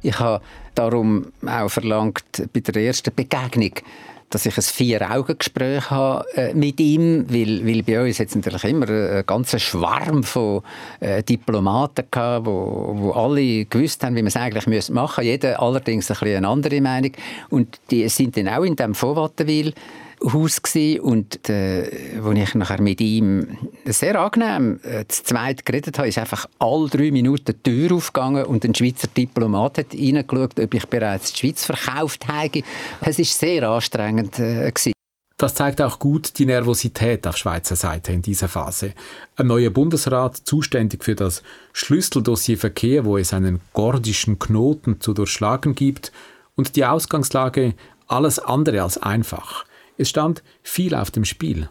Ich 0.00 0.18
habe 0.18 0.42
darum 0.74 1.26
auch 1.46 1.68
verlangt, 1.68 2.48
bei 2.52 2.60
der 2.60 2.82
ersten 2.82 3.14
Begegnung 3.14 3.74
dass 4.32 4.46
ich 4.46 4.56
ein 4.56 4.62
Vier-Augen-Gespräch 4.62 5.90
habe 5.90 6.24
äh, 6.34 6.54
mit 6.54 6.80
ihm, 6.80 7.26
weil, 7.28 7.66
weil 7.66 7.82
bei 7.82 8.02
uns 8.02 8.18
jetzt 8.18 8.34
natürlich 8.34 8.64
immer 8.64 8.88
ein 8.88 9.24
ganzer 9.26 9.58
Schwarm 9.58 10.22
von 10.22 10.62
äh, 11.00 11.22
Diplomaten 11.22 12.06
gehabt, 12.10 12.46
wo, 12.46 12.94
wo 12.96 13.10
alle 13.12 13.66
gewusst 13.66 14.02
haben, 14.02 14.16
wie 14.16 14.22
man 14.22 14.28
es 14.28 14.36
eigentlich 14.36 14.66
machen 14.66 14.94
müsste. 14.94 15.22
Jeder 15.22 15.60
allerdings 15.60 16.10
ein 16.10 16.16
bisschen 16.18 16.36
eine 16.36 16.48
andere 16.48 16.80
Meinung. 16.80 17.12
Und 17.50 17.78
die 17.90 18.08
sind 18.08 18.36
dann 18.36 18.48
auch 18.48 18.62
in 18.62 18.76
diesem 18.76 18.94
Vorwattenwil 18.94 19.74
Haus 20.24 20.60
und 21.00 21.48
äh, 21.48 22.18
wo 22.20 22.30
ich 22.32 22.54
nachher 22.54 22.80
mit 22.80 23.00
ihm 23.00 23.58
sehr 23.84 24.20
angenehm 24.20 24.80
äh, 24.82 25.04
zu 25.08 25.24
zweit 25.24 25.64
geredet 25.64 25.98
habe, 25.98 26.08
ist 26.08 26.18
einfach 26.18 26.46
alle 26.58 26.88
drei 26.88 27.10
Minuten 27.10 27.54
die 27.64 27.70
Tür 27.70 27.96
aufgegangen 27.96 28.44
und 28.44 28.64
ein 28.64 28.74
Schweizer 28.74 29.08
Diplomat 29.08 29.78
hat 29.78 29.94
reingeschaut, 29.94 30.60
ob 30.60 30.74
ich 30.74 30.86
bereits 30.86 31.32
die 31.32 31.38
Schweiz 31.40 31.64
verkauft 31.64 32.28
habe. 32.28 32.62
Es 33.00 33.18
ist 33.18 33.38
sehr 33.38 33.68
anstrengend 33.68 34.38
äh, 34.38 34.70
gewesen. 34.70 34.92
Das 35.36 35.54
zeigt 35.54 35.82
auch 35.82 35.98
gut 35.98 36.38
die 36.38 36.46
Nervosität 36.46 37.26
auf 37.26 37.36
Schweizer 37.36 37.74
Seite 37.74 38.12
in 38.12 38.22
dieser 38.22 38.46
Phase. 38.46 38.92
Ein 39.34 39.48
neuer 39.48 39.70
Bundesrat, 39.70 40.36
zuständig 40.36 41.02
für 41.02 41.16
das 41.16 41.42
Schlüsseldossier 41.72 42.58
Verkehr, 42.58 43.04
wo 43.04 43.18
es 43.18 43.32
einen 43.32 43.60
gordischen 43.72 44.38
Knoten 44.38 45.00
zu 45.00 45.14
durchschlagen 45.14 45.74
gibt, 45.74 46.12
und 46.54 46.76
die 46.76 46.84
Ausgangslage 46.84 47.74
alles 48.06 48.38
andere 48.38 48.82
als 48.82 48.98
einfach. 48.98 49.64
Es 50.02 50.08
stand 50.08 50.42
viel 50.62 50.96
auf 50.96 51.12
dem 51.12 51.24
Spiel. 51.24 51.68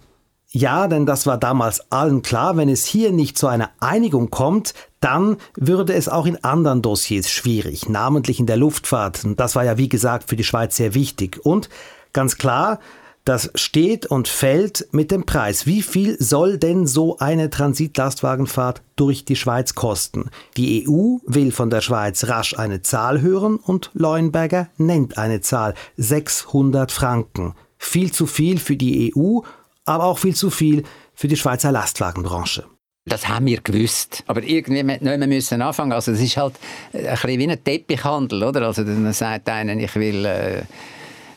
Ja, 0.53 0.87
denn 0.87 1.05
das 1.05 1.27
war 1.27 1.37
damals 1.37 1.91
allen 1.91 2.21
klar, 2.21 2.55
wenn 2.55 2.69
es 2.69 2.85
hier 2.85 3.11
nicht 3.11 3.37
zu 3.37 3.47
einer 3.47 3.71
Einigung 3.79 4.29
kommt, 4.29 4.73
dann 5.01 5.37
würde 5.55 5.93
es 5.93 6.07
auch 6.07 6.25
in 6.25 6.41
anderen 6.43 6.81
Dossiers 6.81 7.29
schwierig, 7.29 7.89
namentlich 7.89 8.39
in 8.39 8.45
der 8.45 8.57
Luftfahrt. 8.57 9.23
Und 9.25 9.39
das 9.39 9.55
war 9.55 9.65
ja, 9.65 9.77
wie 9.77 9.89
gesagt, 9.89 10.29
für 10.29 10.35
die 10.37 10.43
Schweiz 10.43 10.77
sehr 10.77 10.93
wichtig. 10.93 11.39
Und 11.45 11.69
ganz 12.13 12.37
klar, 12.37 12.79
das 13.25 13.51
steht 13.55 14.05
und 14.07 14.27
fällt 14.27 14.87
mit 14.91 15.11
dem 15.11 15.25
Preis. 15.25 15.67
Wie 15.67 15.81
viel 15.81 16.17
soll 16.21 16.57
denn 16.57 16.87
so 16.87 17.17
eine 17.19 17.49
Transitlastwagenfahrt 17.49 18.81
durch 18.95 19.25
die 19.25 19.35
Schweiz 19.35 19.75
kosten? 19.75 20.29
Die 20.57 20.87
EU 20.87 21.17
will 21.25 21.51
von 21.51 21.69
der 21.69 21.81
Schweiz 21.81 22.27
rasch 22.27 22.57
eine 22.57 22.81
Zahl 22.81 23.21
hören 23.21 23.57
und 23.57 23.91
Leuenberger 23.93 24.69
nennt 24.77 25.17
eine 25.17 25.41
Zahl 25.41 25.75
600 25.97 26.91
Franken. 26.91 27.53
Viel 27.83 28.11
zu 28.11 28.27
viel 28.27 28.59
für 28.59 28.77
die 28.77 29.11
EU, 29.15 29.39
aber 29.85 30.03
auch 30.03 30.19
viel 30.19 30.35
zu 30.35 30.51
viel 30.51 30.83
für 31.15 31.27
die 31.27 31.35
Schweizer 31.35 31.71
Lastwagenbranche. 31.71 32.63
Das 33.05 33.27
haben 33.27 33.47
wir 33.47 33.59
gewusst. 33.59 34.23
Aber 34.27 34.43
irgendwie 34.43 34.83
mehr 34.83 35.27
müssen 35.27 35.63
anfangen. 35.63 35.91
Also 35.91 36.11
es 36.11 36.21
ist 36.21 36.37
halt 36.37 36.53
ein 36.93 37.03
bisschen 37.03 37.39
wie 37.39 37.49
ein 37.49 37.63
Teppichhandel, 37.63 38.43
oder? 38.43 38.67
Also 38.67 38.83
dann 38.83 39.11
sagt 39.13 39.49
einer, 39.49 39.75
ich 39.75 39.95
will 39.95 40.25
äh, 40.25 40.61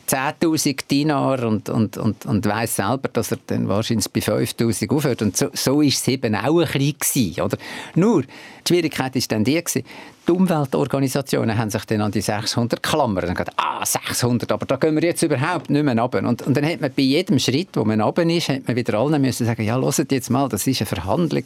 10.000 0.06 0.86
Dinar 0.86 1.44
und, 1.44 1.70
und, 1.70 1.96
und, 1.96 2.26
und 2.26 2.46
weiss 2.46 2.76
selber, 2.76 3.08
dass 3.10 3.32
er 3.32 3.38
dann 3.46 3.66
wahrscheinlich 3.66 4.10
bei 4.10 4.20
5.000 4.20 4.94
aufhört. 4.94 5.22
Und 5.22 5.38
so, 5.38 5.48
so 5.54 5.80
ist 5.80 6.02
es 6.02 6.08
eben 6.08 6.34
auch 6.34 6.60
ein 6.60 6.94
bisschen 6.98 7.42
oder? 7.42 7.56
Nur, 7.94 8.24
die 8.66 8.72
Schwierigkeit 8.72 9.14
war 9.14 9.22
dann 9.28 9.44
die, 9.44 9.54
gewesen, 9.54 9.84
die 10.26 10.32
Umweltorganisationen 10.32 11.58
haben 11.58 11.68
sich 11.70 11.84
dann 11.84 12.00
an 12.00 12.10
die 12.10 12.22
600 12.22 12.82
klammern 12.82 13.28
und 13.28 13.34
gesagt, 13.34 13.52
ah, 13.56 13.84
600, 13.84 14.50
aber 14.52 14.64
da 14.64 14.76
gehen 14.76 14.94
wir 14.94 15.02
jetzt 15.02 15.22
überhaupt 15.22 15.68
nicht 15.68 15.82
mehr 15.82 15.98
runter. 15.98 16.26
Und, 16.26 16.42
und 16.42 16.56
dann 16.56 16.64
hat 16.64 16.80
man 16.80 16.90
bei 16.94 17.02
jedem 17.02 17.38
Schritt, 17.38 17.70
wo 17.74 17.84
man 17.84 18.00
runter 18.00 18.24
ist, 18.24 18.48
hat 18.48 18.66
man 18.66 18.76
wieder 18.76 18.98
allen 18.98 19.20
müssen 19.20 19.46
sagen, 19.46 19.62
ja, 19.62 19.78
hört 19.78 20.10
jetzt 20.10 20.30
mal, 20.30 20.48
das 20.48 20.66
ist 20.66 20.80
eine 20.80 20.86
Verhandlung. 20.86 21.44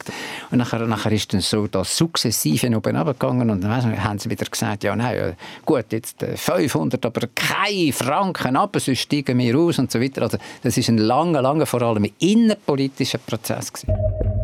Und 0.51 0.59
nachher, 0.59 0.85
nachher 0.87 1.11
ist 1.11 1.33
dann 1.33 1.41
so 1.41 1.67
das 1.67 1.97
sukzessive 1.97 2.67
oben 2.67 2.95
runtergegangen 2.95 3.49
und 3.49 3.61
dann 3.63 4.03
haben 4.03 4.19
sie 4.19 4.29
wieder 4.29 4.45
gesagt, 4.45 4.83
ja, 4.83 4.95
nein, 4.95 5.35
gut, 5.65 5.85
jetzt 5.91 6.23
500, 6.35 7.03
äh, 7.03 7.07
aber 7.07 7.27
kein 7.35 7.91
Franken 7.91 8.55
ab, 8.55 8.75
sonst 8.79 8.99
steigen 8.99 9.37
wir 9.37 9.57
aus 9.57 9.77
und 9.79 9.91
so 9.91 9.99
weiter. 9.99 10.21
Also 10.21 10.37
das 10.63 10.77
ist 10.77 10.87
ein 10.87 10.97
langer, 10.97 11.41
langer, 11.41 11.65
vor 11.65 11.81
allem 11.81 12.09
innenpolitischer 12.19 13.17
Prozess 13.17 13.73
gewesen. 13.73 14.38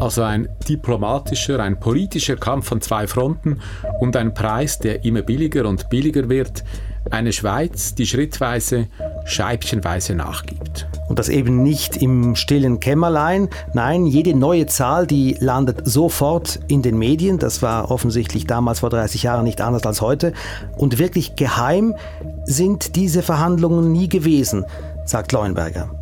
Also 0.00 0.22
ein 0.22 0.48
diplomatischer, 0.68 1.60
ein 1.60 1.80
politischer 1.80 2.36
Kampf 2.36 2.68
von 2.68 2.80
zwei 2.80 3.06
Fronten 3.06 3.60
und 4.00 4.16
ein 4.16 4.32
Preis, 4.32 4.78
der 4.78 5.04
immer 5.04 5.22
billiger 5.22 5.66
und 5.66 5.90
billiger 5.90 6.28
wird. 6.28 6.62
Eine 7.10 7.32
Schweiz, 7.32 7.94
die 7.94 8.06
schrittweise, 8.06 8.86
scheibchenweise 9.24 10.14
nachgibt. 10.14 10.86
Und 11.08 11.18
das 11.18 11.28
eben 11.28 11.62
nicht 11.62 11.96
im 11.96 12.36
stillen 12.36 12.80
Kämmerlein. 12.80 13.48
Nein, 13.74 14.06
jede 14.06 14.36
neue 14.36 14.66
Zahl, 14.66 15.06
die 15.06 15.36
landet 15.40 15.80
sofort 15.84 16.60
in 16.68 16.82
den 16.82 16.98
Medien. 16.98 17.38
Das 17.38 17.62
war 17.62 17.90
offensichtlich 17.90 18.46
damals 18.46 18.80
vor 18.80 18.90
30 18.90 19.22
Jahren 19.24 19.44
nicht 19.44 19.60
anders 19.60 19.84
als 19.84 20.00
heute. 20.00 20.32
Und 20.76 20.98
wirklich 20.98 21.34
geheim 21.34 21.96
sind 22.44 22.94
diese 22.94 23.22
Verhandlungen 23.22 23.90
nie 23.90 24.08
gewesen, 24.08 24.64
sagt 25.04 25.32
Leuenberger. 25.32 25.97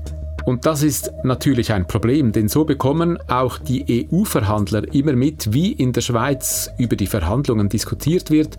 Und 0.47 0.65
das 0.65 0.85
ist 0.85 1.13
natürlich 1.25 1.73
ein 1.73 1.89
Problem, 1.89 2.31
denn 2.31 2.49
so 2.49 2.65
bekommen 2.65 3.19
auch 3.29 3.59
die 3.59 4.07
EU-Verhandler 4.13 4.95
immer 4.95 5.15
mit, 5.15 5.53
wie 5.53 5.73
in 5.73 5.93
der 5.93 6.03
Schweiz 6.03 6.71
über 6.79 6.95
die 6.95 7.09
Verhandlungen 7.09 7.69
diskutiert 7.69 8.31
wird 8.31 8.57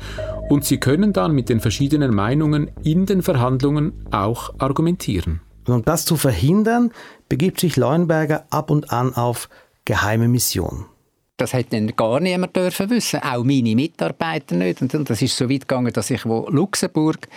und 0.50 0.66
sie 0.66 0.80
können 0.80 1.14
dann 1.14 1.32
mit 1.32 1.48
den 1.48 1.62
verschiedenen 1.62 2.14
Meinungen 2.14 2.70
in 2.84 3.06
den 3.06 3.22
Verhandlungen 3.22 3.94
auch 4.12 4.54
argumentieren. 4.58 5.40
Und 5.66 5.74
um 5.74 5.86
das 5.86 6.04
zu 6.04 6.18
verhindern, 6.18 6.92
begibt 7.30 7.62
sich 7.62 7.78
Leuenberger 7.78 8.46
ab 8.50 8.70
und 8.70 8.92
an 8.92 9.14
auf 9.14 9.48
geheime 9.86 10.28
Mission. 10.28 10.86
Das 11.38 11.54
hätte 11.54 11.78
dann 11.78 11.96
gar 11.96 12.20
niemand 12.20 12.54
dürfen 12.54 12.90
wissen, 12.90 13.22
auch 13.22 13.46
meine 13.46 13.76
Mitarbeiter 13.76 14.56
nicht. 14.56 14.82
Und 14.82 15.10
das 15.10 15.22
ist 15.22 15.38
so 15.38 15.50
weit 15.50 15.62
gegangen, 15.62 15.94
dass 15.94 16.10
ich, 16.10 16.26
wo 16.26 16.50
Luxemburg 16.50 17.30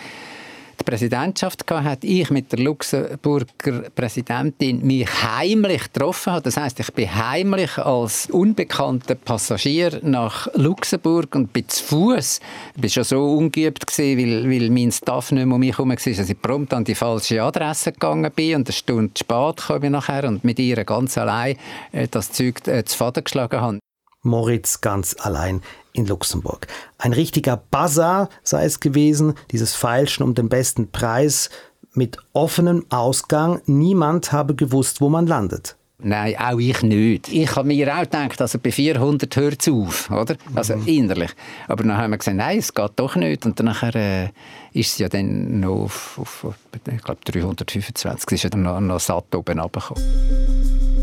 die 0.81 0.89
Präsidentschaft 0.89 1.69
hatte, 1.69 2.07
ich 2.07 2.29
mit 2.29 2.51
der 2.51 2.59
Luxemburger 2.59 3.89
Präsidentin 3.95 4.85
mich 4.85 5.07
heimlich 5.23 5.83
getroffen. 5.93 6.39
Das 6.43 6.57
heißt, 6.57 6.79
ich 6.79 6.91
bin 6.93 7.13
heimlich 7.13 7.77
als 7.77 8.29
unbekannter 8.29 9.15
Passagier 9.15 9.99
nach 10.03 10.47
Luxemburg 10.55 11.35
und 11.35 11.53
bin 11.53 11.67
zu 11.67 11.83
Fuß. 11.83 12.39
Ich 12.75 12.81
war 12.81 12.89
schon 12.89 13.03
so 13.03 13.37
ungeübt 13.37 13.85
gewesen, 13.85 14.17
weil, 14.17 14.49
weil 14.49 14.69
mein 14.69 14.91
Staff 14.91 15.31
nicht 15.31 15.45
mehr 15.45 15.55
um 15.55 15.59
mich 15.59 15.77
herum 15.77 15.89
war, 15.89 15.95
dass 15.95 16.07
ich 16.29 16.41
prompt 16.41 16.73
an 16.73 16.83
die 16.83 16.95
falsche 16.95 17.41
Adresse 17.41 17.91
gegangen 17.91 18.31
bin 18.35 18.55
und 18.55 18.67
eine 18.67 18.73
Stunde 18.73 19.11
spät 19.17 19.57
kam 19.57 19.83
ich 19.83 19.89
nachher 19.89 20.27
und 20.27 20.43
mit 20.43 20.59
ihr 20.59 20.83
ganz 20.83 21.17
allein 21.17 21.57
äh, 21.91 22.07
das 22.09 22.31
Zeug 22.31 22.67
äh, 22.67 22.83
zu 22.83 22.97
Faden 22.97 23.23
geschlagen 23.23 23.61
habe. 23.61 23.90
Moritz 24.23 24.81
ganz 24.81 25.15
allein 25.19 25.61
in 25.93 26.05
Luxemburg. 26.05 26.67
Ein 26.97 27.13
richtiger 27.13 27.57
Bazar 27.57 28.29
sei 28.43 28.65
es 28.65 28.79
gewesen, 28.79 29.33
dieses 29.51 29.73
Feilschen 29.73 30.23
um 30.23 30.35
den 30.35 30.49
besten 30.49 30.91
Preis 30.91 31.49
mit 31.93 32.17
offenem 32.33 32.85
Ausgang. 32.89 33.61
Niemand 33.65 34.31
habe 34.31 34.55
gewusst, 34.55 35.01
wo 35.01 35.09
man 35.09 35.27
landet. 35.27 35.75
Nein, 36.03 36.35
auch 36.39 36.57
ich 36.57 36.81
nicht. 36.81 37.27
Ich 37.31 37.55
habe 37.55 37.67
mir 37.67 37.95
auch 37.95 38.01
gedacht, 38.01 38.41
also 38.41 38.57
bei 38.57 38.71
400 38.71 39.35
hört 39.35 39.61
es 39.61 39.67
auf, 39.71 40.09
oder? 40.09 40.35
Also 40.55 40.75
mhm. 40.75 40.87
innerlich. 40.87 41.29
Aber 41.67 41.83
dann 41.83 41.95
haben 41.95 42.11
wir 42.11 42.17
gesagt, 42.17 42.37
nein, 42.37 42.57
es 42.57 42.73
geht 42.73 42.91
doch 42.95 43.15
nicht. 43.15 43.45
Und 43.45 43.59
dann 43.59 43.67
äh, 43.67 44.29
ist 44.73 44.93
es 44.93 44.97
ja 44.97 45.09
dann 45.09 45.59
noch 45.59 45.83
auf, 45.83 46.17
auf 46.19 46.45
ich 46.73 47.03
glaube 47.03 47.21
325, 47.23 48.31
ist 48.31 48.43
ja 48.43 48.49
dann 48.49 48.63
noch, 48.63 48.79
noch 48.79 48.99
satt 48.99 49.35
oben 49.35 49.59
runtergekommen. 49.59 51.00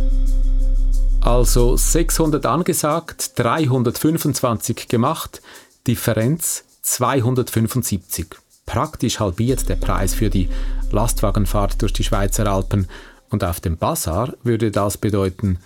Also 1.28 1.76
600 1.76 2.46
angesagt, 2.46 3.38
325 3.38 4.88
gemacht, 4.88 5.42
Differenz 5.86 6.64
275. 6.80 8.28
Praktisch 8.64 9.20
halbiert 9.20 9.68
der 9.68 9.76
Preis 9.76 10.14
für 10.14 10.30
die 10.30 10.48
Lastwagenfahrt 10.90 11.82
durch 11.82 11.92
die 11.92 12.02
Schweizer 12.02 12.46
Alpen. 12.46 12.88
Und 13.28 13.44
auf 13.44 13.60
dem 13.60 13.76
Bazar 13.76 14.32
würde 14.42 14.70
das 14.70 14.96
bedeuten, 14.96 15.58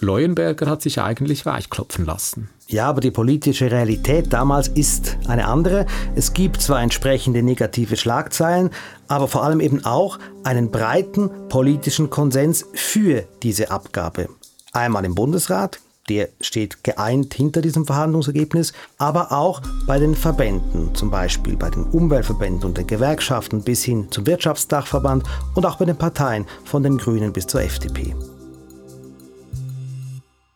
Leuenberger 0.00 0.66
hat 0.66 0.82
sich 0.82 1.00
eigentlich 1.00 1.46
weichklopfen 1.46 2.04
lassen. 2.04 2.50
Ja, 2.68 2.86
aber 2.90 3.00
die 3.00 3.10
politische 3.10 3.70
Realität 3.70 4.34
damals 4.34 4.68
ist 4.68 5.16
eine 5.28 5.48
andere. 5.48 5.86
Es 6.14 6.34
gibt 6.34 6.60
zwar 6.60 6.82
entsprechende 6.82 7.42
negative 7.42 7.96
Schlagzeilen, 7.96 8.68
aber 9.08 9.28
vor 9.28 9.44
allem 9.44 9.60
eben 9.60 9.82
auch 9.86 10.18
einen 10.44 10.70
breiten 10.70 11.30
politischen 11.48 12.10
Konsens 12.10 12.66
für 12.74 13.24
diese 13.42 13.70
Abgabe. 13.70 14.28
Einmal 14.76 15.06
im 15.06 15.14
Bundesrat, 15.14 15.80
der 16.10 16.28
steht 16.42 16.84
geeint 16.84 17.32
hinter 17.32 17.62
diesem 17.62 17.86
Verhandlungsergebnis, 17.86 18.74
aber 18.98 19.32
auch 19.32 19.62
bei 19.86 19.98
den 19.98 20.14
Verbänden, 20.14 20.94
zum 20.94 21.10
Beispiel 21.10 21.56
bei 21.56 21.70
den 21.70 21.84
Umweltverbänden 21.84 22.62
und 22.68 22.76
den 22.76 22.86
Gewerkschaften 22.86 23.62
bis 23.62 23.84
hin 23.84 24.08
zum 24.10 24.26
Wirtschaftsdachverband 24.26 25.24
und 25.54 25.64
auch 25.64 25.78
bei 25.78 25.86
den 25.86 25.96
Parteien 25.96 26.44
von 26.66 26.82
den 26.82 26.98
Grünen 26.98 27.32
bis 27.32 27.46
zur 27.46 27.62
FDP. 27.62 28.14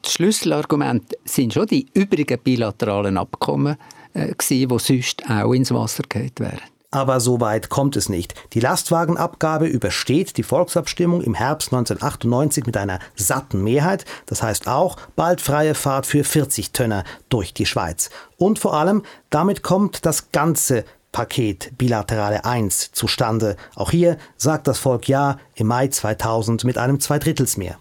Das 0.02 0.12
Schlüsselargument 0.12 1.16
sind 1.24 1.54
schon 1.54 1.66
die 1.68 1.86
übrigen 1.94 2.38
bilateralen 2.40 3.16
Abkommen, 3.16 3.78
äh, 4.12 4.34
die 4.50 4.68
sonst 4.68 5.24
auch 5.30 5.54
ins 5.54 5.72
Wasser 5.72 6.02
gefallen 6.06 6.32
wären. 6.38 6.79
Aber 6.92 7.20
so 7.20 7.40
weit 7.40 7.68
kommt 7.68 7.97
es 7.97 8.09
nicht. 8.09 8.35
Die 8.52 8.61
Lastwagenabgabe 8.61 9.66
übersteht 9.66 10.37
die 10.37 10.42
Volksabstimmung 10.42 11.23
im 11.23 11.35
Herbst 11.35 11.73
1998 11.73 12.66
mit 12.66 12.76
einer 12.76 12.99
satten 13.14 13.62
Mehrheit. 13.62 14.04
Das 14.26 14.42
heißt 14.42 14.66
auch 14.66 14.97
bald 15.14 15.40
freie 15.40 15.76
Fahrt 15.76 16.06
für 16.06 16.25
40 16.25 16.73
Tönner 16.73 17.04
durch 17.28 17.54
die 17.54 17.66
Schweiz. 17.66 18.11
Und 18.38 18.59
vor 18.59 18.75
allem, 18.75 19.02
damit 19.30 19.62
kommt 19.62 20.04
das 20.04 20.32
ganze 20.32 20.85
Paket 21.12 21.76
Bilaterale 21.78 22.44
1 22.44 22.92
zustande. 22.92 23.56
Auch 23.76 23.92
hier 23.92 24.16
sagt 24.37 24.66
das 24.66 24.78
Volk 24.78 25.09
Ja 25.09 25.38
im 25.54 25.68
Mai 25.68 25.88
2000 25.88 26.64
mit 26.64 26.76
einem 26.76 26.99
Zweidrittelsmehr. 26.99 27.78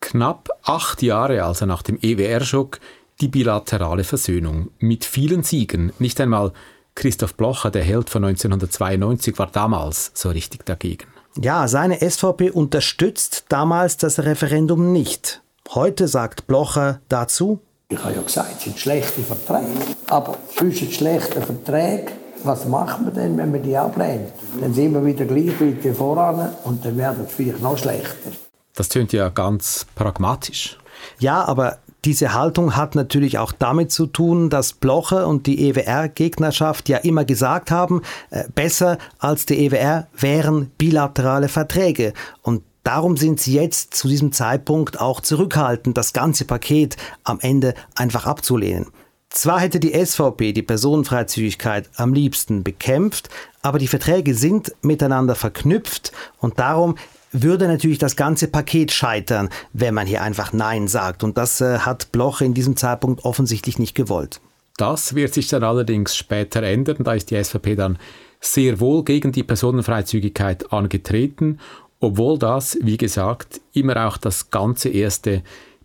Knapp 0.00 0.50
acht 0.62 1.02
Jahre 1.02 1.42
also 1.42 1.66
nach 1.66 1.82
dem 1.82 1.98
EWR-Schock 2.00 2.78
die 3.20 3.28
bilaterale 3.28 4.04
Versöhnung 4.04 4.70
mit 4.78 5.04
vielen 5.04 5.42
Siegen, 5.42 5.92
nicht 5.98 6.20
einmal 6.20 6.52
Christoph 6.96 7.34
Blocher, 7.34 7.70
der 7.70 7.84
Held 7.84 8.10
von 8.10 8.24
1992, 8.24 9.38
war 9.38 9.46
damals 9.46 10.10
so 10.14 10.30
richtig 10.30 10.64
dagegen. 10.64 11.06
Ja, 11.40 11.68
seine 11.68 11.98
SVP 12.00 12.50
unterstützt 12.50 13.44
damals 13.50 13.98
das 13.98 14.18
Referendum 14.18 14.92
nicht. 14.92 15.42
Heute 15.74 16.08
sagt 16.08 16.46
Blocher 16.46 17.00
dazu, 17.08 17.60
ich 17.88 18.02
habe 18.02 18.14
ja 18.14 18.22
gesagt, 18.22 18.56
es 18.58 18.64
sind 18.64 18.78
schlechte 18.78 19.20
Verträge. 19.22 19.70
Aber 20.08 20.36
zwischen 20.56 20.90
schlechten 20.90 21.40
Verträgen, 21.42 22.14
was 22.42 22.64
machen 22.66 23.06
wir 23.06 23.12
denn, 23.12 23.36
wenn 23.36 23.52
wir 23.52 23.60
die 23.60 23.76
ablehnen? 23.76 24.26
Dann 24.60 24.74
sind 24.74 24.92
wir 24.92 25.04
wieder 25.04 25.24
gleich 25.24 25.52
wie 25.60 25.92
voran 25.92 26.52
und 26.64 26.84
dann 26.84 26.96
werden 26.96 27.26
es 27.26 27.34
vielleicht 27.34 27.62
noch 27.62 27.78
schlechter. 27.78 28.32
Das 28.74 28.88
tönt 28.88 29.12
ja 29.12 29.28
ganz 29.28 29.86
pragmatisch. 29.94 30.78
Ja, 31.18 31.44
aber 31.44 31.78
diese 32.06 32.32
Haltung 32.32 32.76
hat 32.76 32.94
natürlich 32.94 33.38
auch 33.38 33.52
damit 33.52 33.90
zu 33.90 34.06
tun, 34.06 34.48
dass 34.48 34.72
Blocher 34.72 35.26
und 35.26 35.46
die 35.46 35.68
EWR-Gegnerschaft 35.68 36.88
ja 36.88 36.98
immer 36.98 37.24
gesagt 37.24 37.72
haben, 37.72 38.02
äh, 38.30 38.44
besser 38.54 38.98
als 39.18 39.44
die 39.44 39.66
EWR 39.66 40.06
wären 40.16 40.70
bilaterale 40.78 41.48
Verträge. 41.48 42.12
Und 42.42 42.62
Darum 42.84 43.16
sind 43.16 43.40
sie 43.40 43.52
jetzt 43.52 43.94
zu 43.94 44.06
diesem 44.06 44.30
Zeitpunkt 44.30 45.00
auch 45.00 45.20
zurückhaltend, 45.20 45.98
das 45.98 46.12
ganze 46.12 46.44
Paket 46.44 46.96
am 47.24 47.40
Ende 47.40 47.74
einfach 47.96 48.26
abzulehnen. 48.26 48.86
Zwar 49.28 49.58
hätte 49.58 49.80
die 49.80 49.92
SVP 49.92 50.52
die 50.52 50.62
Personenfreizügigkeit 50.62 51.90
am 51.96 52.14
liebsten 52.14 52.62
bekämpft, 52.62 53.28
aber 53.60 53.80
die 53.80 53.88
Verträge 53.88 54.34
sind 54.34 54.72
miteinander 54.82 55.34
verknüpft 55.34 56.12
und 56.38 56.60
darum 56.60 56.94
würde 57.42 57.68
natürlich 57.68 57.98
das 57.98 58.16
ganze 58.16 58.48
Paket 58.48 58.92
scheitern, 58.92 59.48
wenn 59.72 59.94
man 59.94 60.06
hier 60.06 60.22
einfach 60.22 60.52
Nein 60.52 60.88
sagt. 60.88 61.24
Und 61.24 61.38
das 61.38 61.60
äh, 61.60 61.78
hat 61.78 62.12
Bloch 62.12 62.40
in 62.40 62.54
diesem 62.54 62.76
Zeitpunkt 62.76 63.24
offensichtlich 63.24 63.78
nicht 63.78 63.94
gewollt. 63.94 64.40
Das 64.76 65.14
wird 65.14 65.34
sich 65.34 65.48
dann 65.48 65.64
allerdings 65.64 66.16
später 66.16 66.62
ändern. 66.62 66.98
Da 67.04 67.14
ist 67.14 67.30
die 67.30 67.42
SVP 67.42 67.76
dann 67.76 67.98
sehr 68.40 68.78
wohl 68.80 69.04
gegen 69.04 69.32
die 69.32 69.42
Personenfreizügigkeit 69.42 70.72
angetreten, 70.72 71.58
obwohl 72.00 72.38
das, 72.38 72.78
wie 72.82 72.98
gesagt, 72.98 73.60
immer 73.72 74.06
auch 74.06 74.18
das 74.18 74.50
ganze 74.50 74.90
erste 74.90 75.42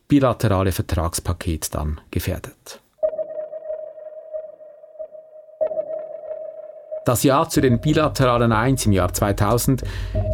bilaterale 0.08 0.74
Vertragspaket 0.74 1.74
dann 1.74 2.02
gefährdet. 2.12 2.82
Das 7.04 7.24
Ja 7.24 7.50
zu 7.50 7.62
den 7.62 7.80
bilateralen 7.80 8.52
Eins 8.52 8.86
im 8.86 8.92
Jahr 8.92 9.12
2000 9.12 9.82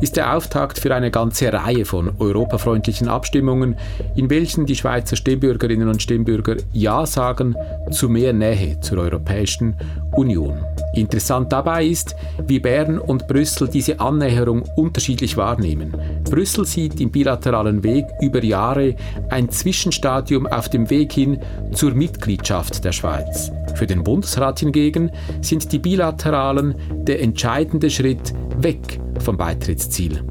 ist 0.01 0.17
der 0.17 0.35
Auftakt 0.35 0.79
für 0.79 0.93
eine 0.93 1.11
ganze 1.11 1.53
Reihe 1.53 1.85
von 1.85 2.11
europafreundlichen 2.19 3.07
Abstimmungen, 3.07 3.77
in 4.17 4.29
welchen 4.29 4.65
die 4.65 4.75
Schweizer 4.75 5.15
Stimmbürgerinnen 5.15 5.87
und 5.87 6.01
Stimmbürger 6.01 6.57
Ja 6.73 7.05
sagen 7.05 7.55
zu 7.89 8.09
mehr 8.09 8.33
Nähe 8.33 8.81
zur 8.81 8.97
Europäischen 8.97 9.77
Union. 10.17 10.57
Interessant 10.93 11.53
dabei 11.53 11.85
ist, 11.85 12.15
wie 12.47 12.59
Bern 12.59 12.99
und 12.99 13.27
Brüssel 13.27 13.69
diese 13.69 14.01
Annäherung 14.01 14.63
unterschiedlich 14.75 15.37
wahrnehmen. 15.37 15.95
Brüssel 16.29 16.65
sieht 16.65 16.99
im 16.99 17.11
bilateralen 17.11 17.81
Weg 17.83 18.05
über 18.19 18.43
Jahre 18.43 18.95
ein 19.29 19.49
Zwischenstadium 19.49 20.47
auf 20.47 20.67
dem 20.67 20.89
Weg 20.89 21.13
hin 21.13 21.39
zur 21.71 21.91
Mitgliedschaft 21.93 22.83
der 22.83 22.91
Schweiz. 22.91 23.51
Für 23.75 23.85
den 23.85 24.03
Bundesrat 24.03 24.59
hingegen 24.59 25.11
sind 25.41 25.71
die 25.71 25.77
bilateralen 25.77 26.56
der 26.63 27.21
entscheidende 27.21 27.89
Schritt 27.89 28.33
weg 28.57 28.99
vom 29.19 29.37
Beitrittsziel. 29.37 30.23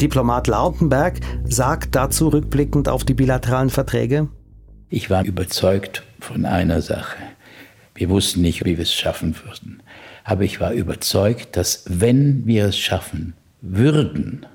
Diplomat 0.00 0.46
Lautenberg 0.46 1.20
sagt 1.44 1.94
dazu 1.94 2.28
rückblickend 2.28 2.88
auf 2.88 3.04
die 3.04 3.14
bilateralen 3.14 3.70
Verträge. 3.70 4.28
Ich 4.88 5.10
war 5.10 5.24
überzeugt 5.24 6.02
von 6.20 6.44
einer 6.44 6.82
Sache. 6.82 7.18
Wir 7.94 8.08
wussten 8.08 8.40
nicht, 8.40 8.64
wie 8.64 8.76
wir 8.76 8.82
es 8.82 8.94
schaffen 8.94 9.36
würden. 9.44 9.82
Aber 10.24 10.42
ich 10.42 10.60
war 10.60 10.72
überzeugt, 10.72 11.56
dass 11.56 11.84
wenn 11.86 12.46
wir 12.46 12.66
es 12.66 12.78
schaffen 12.78 13.34
würden, 13.60 14.46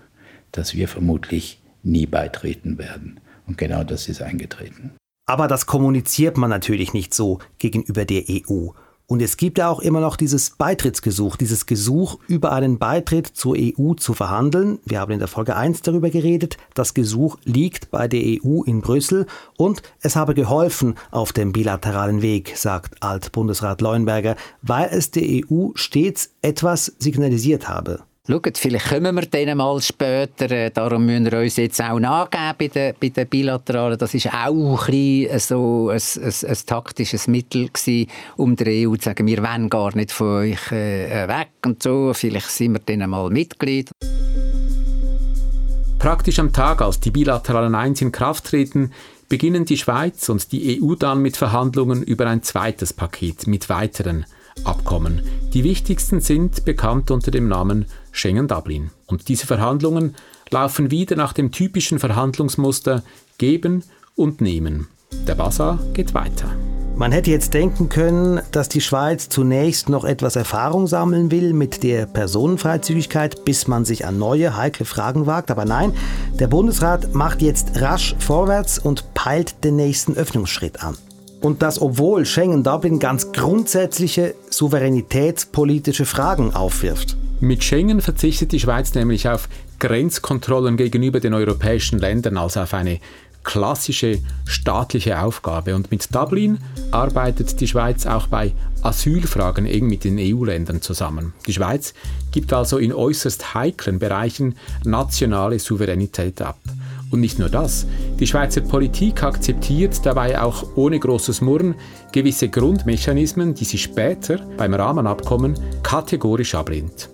dass 0.51 0.73
wir 0.73 0.87
vermutlich 0.87 1.59
nie 1.83 2.05
beitreten 2.05 2.77
werden. 2.77 3.19
Und 3.47 3.57
genau 3.57 3.83
das 3.83 4.07
ist 4.07 4.21
eingetreten. 4.21 4.91
Aber 5.27 5.47
das 5.47 5.65
kommuniziert 5.65 6.37
man 6.37 6.49
natürlich 6.49 6.93
nicht 6.93 7.13
so 7.13 7.39
gegenüber 7.57 8.05
der 8.05 8.23
EU. 8.29 8.69
Und 9.07 9.21
es 9.21 9.37
gibt 9.37 9.59
ja 9.59 9.69
auch 9.69 9.79
immer 9.81 9.99
noch 9.99 10.15
dieses 10.15 10.51
Beitrittsgesuch, 10.51 11.35
dieses 11.35 11.67
Gesuch, 11.67 12.17
über 12.27 12.51
einen 12.53 12.79
Beitritt 12.79 13.27
zur 13.27 13.55
EU 13.55 13.93
zu 13.93 14.13
verhandeln. 14.13 14.79
Wir 14.85 14.99
haben 14.99 15.11
in 15.11 15.19
der 15.19 15.27
Folge 15.27 15.55
1 15.55 15.83
darüber 15.83 16.09
geredet. 16.09 16.57
Das 16.73 16.95
Gesuch 16.95 17.37
liegt 17.43 17.91
bei 17.91 18.07
der 18.07 18.21
EU 18.21 18.63
in 18.63 18.81
Brüssel 18.81 19.27
und 19.57 19.83
es 19.99 20.15
habe 20.15 20.33
geholfen 20.33 20.95
auf 21.11 21.33
dem 21.33 21.51
bilateralen 21.51 22.23
Weg, 22.23 22.57
sagt 22.57 23.03
Alt-Bundesrat 23.03 23.81
Leuenberger, 23.81 24.35
weil 24.63 24.89
es 24.91 25.11
der 25.11 25.23
EU 25.23 25.69
stets 25.75 26.31
etwas 26.41 26.93
signalisiert 26.97 27.69
habe. 27.69 28.03
Schaut, 28.27 28.57
vielleicht 28.57 28.89
kommen 28.89 29.15
wir 29.15 29.27
denen 29.27 29.59
mal 29.59 29.79
später, 29.79 30.49
äh, 30.49 30.71
darum 30.71 31.05
müssen 31.05 31.31
wir 31.31 31.41
uns 31.41 31.57
jetzt 31.57 31.79
auch 31.79 31.99
nachgeben 31.99 32.55
bei 32.57 32.67
den, 32.69 32.95
bei 32.99 33.09
den 33.09 33.27
Bilateralen. 33.27 33.99
Das 33.99 34.15
ist 34.15 34.33
auch 34.33 34.87
ein, 34.87 34.91
bisschen 34.91 35.39
so 35.39 35.89
ein, 35.89 36.01
ein, 36.23 36.33
ein 36.49 36.57
taktisches 36.65 37.27
Mittel 37.27 37.69
gewesen, 37.69 38.09
um 38.37 38.55
der 38.55 38.89
EU 38.89 38.95
zu 38.95 39.03
sagen, 39.03 39.27
wir 39.27 39.43
wollen 39.43 39.69
gar 39.69 39.95
nicht 39.95 40.11
von 40.11 40.39
euch 40.39 40.71
äh, 40.71 41.27
weg 41.27 41.49
und 41.67 41.83
so. 41.83 42.13
Vielleicht 42.15 42.49
sind 42.49 42.73
wir 42.73 42.79
denen 42.79 43.11
mal 43.11 43.29
Mitglied. 43.29 43.91
Praktisch 45.99 46.39
am 46.39 46.51
Tag, 46.51 46.81
als 46.81 46.99
die 46.99 47.11
bilateralen 47.11 47.75
Eins 47.75 48.01
in 48.01 48.11
Kraft 48.11 48.45
treten, 48.45 48.91
beginnen 49.29 49.65
die 49.65 49.77
Schweiz 49.77 50.29
und 50.29 50.51
die 50.51 50.81
EU 50.81 50.95
dann 50.95 51.21
mit 51.21 51.37
Verhandlungen 51.37 52.01
über 52.01 52.25
ein 52.25 52.41
zweites 52.41 52.91
Paket 52.91 53.45
mit 53.45 53.69
weiteren 53.69 54.25
Abkommen. 54.63 55.21
Die 55.53 55.63
wichtigsten 55.63 56.21
sind 56.21 56.65
bekannt 56.65 57.11
unter 57.11 57.31
dem 57.31 57.47
Namen 57.47 57.85
Schengen-Dublin. 58.11 58.91
Und 59.07 59.27
diese 59.29 59.45
Verhandlungen 59.45 60.15
laufen 60.49 60.91
wieder 60.91 61.15
nach 61.15 61.33
dem 61.33 61.51
typischen 61.51 61.99
Verhandlungsmuster 61.99 63.03
Geben 63.37 63.83
und 64.15 64.41
Nehmen. 64.41 64.87
Der 65.27 65.35
Basar 65.35 65.79
geht 65.93 66.13
weiter. 66.13 66.49
Man 66.97 67.11
hätte 67.11 67.29
jetzt 67.29 67.53
denken 67.53 67.89
können, 67.89 68.39
dass 68.51 68.69
die 68.69 68.79
Schweiz 68.79 69.27
zunächst 69.27 69.89
noch 69.89 70.05
etwas 70.05 70.37
Erfahrung 70.37 70.87
sammeln 70.87 71.29
will 71.29 71.51
mit 71.51 71.83
der 71.83 72.05
Personenfreizügigkeit, 72.05 73.43
bis 73.43 73.67
man 73.67 73.83
sich 73.83 74.05
an 74.05 74.17
neue, 74.17 74.55
heikle 74.55 74.85
Fragen 74.85 75.25
wagt. 75.25 75.51
Aber 75.51 75.65
nein, 75.65 75.91
der 76.39 76.47
Bundesrat 76.47 77.13
macht 77.13 77.41
jetzt 77.41 77.81
rasch 77.81 78.15
vorwärts 78.19 78.79
und 78.79 79.13
peilt 79.13 79.63
den 79.65 79.75
nächsten 79.75 80.15
Öffnungsschritt 80.15 80.81
an. 80.81 80.95
Und 81.45 81.61
das, 81.61 81.79
obwohl 81.79 82.25
Schengen-Dublin 82.25 82.97
ganz 82.97 83.31
grundsätzliche 83.31 84.33
souveränitätspolitische 84.49 86.05
Fragen 86.05 86.55
aufwirft. 86.55 87.17
Mit 87.39 87.63
Schengen 87.63 88.01
verzichtet 88.01 88.51
die 88.51 88.59
Schweiz 88.59 88.95
nämlich 88.95 89.29
auf 89.29 89.47
Grenzkontrollen 89.77 90.75
gegenüber 90.75 91.19
den 91.19 91.35
europäischen 91.35 91.99
Ländern, 91.99 92.37
also 92.37 92.61
auf 92.61 92.73
eine 92.73 92.99
klassische 93.43 94.17
staatliche 94.47 95.21
Aufgabe. 95.21 95.75
Und 95.75 95.91
mit 95.91 96.15
Dublin 96.15 96.57
arbeitet 96.89 97.61
die 97.61 97.67
Schweiz 97.67 98.07
auch 98.07 98.25
bei 98.25 98.51
Asylfragen 98.81 99.67
eng 99.67 99.85
mit 99.85 100.03
den 100.03 100.17
EU-Ländern 100.17 100.81
zusammen. 100.81 101.33
Die 101.45 101.53
Schweiz 101.53 101.93
gibt 102.31 102.53
also 102.53 102.79
in 102.79 102.91
äußerst 102.91 103.53
heiklen 103.53 103.99
Bereichen 103.99 104.55
nationale 104.83 105.59
Souveränität 105.59 106.41
ab. 106.41 106.57
Und 107.11 107.19
nicht 107.19 107.39
nur 107.39 107.49
das, 107.49 107.85
die 108.19 108.27
Schweizer 108.27 108.61
Politik 108.61 109.23
akzeptiert 109.23 110.05
dabei 110.05 110.41
auch 110.41 110.65
ohne 110.75 110.99
großes 110.99 111.41
Murren 111.41 111.75
gewisse 112.11 112.49
Grundmechanismen, 112.49 113.53
die 113.53 113.65
sie 113.65 113.77
später 113.77 114.39
beim 114.57 114.73
Rahmenabkommen 114.73 115.57
kategorisch 115.83 116.55
ablehnt. 116.55 117.09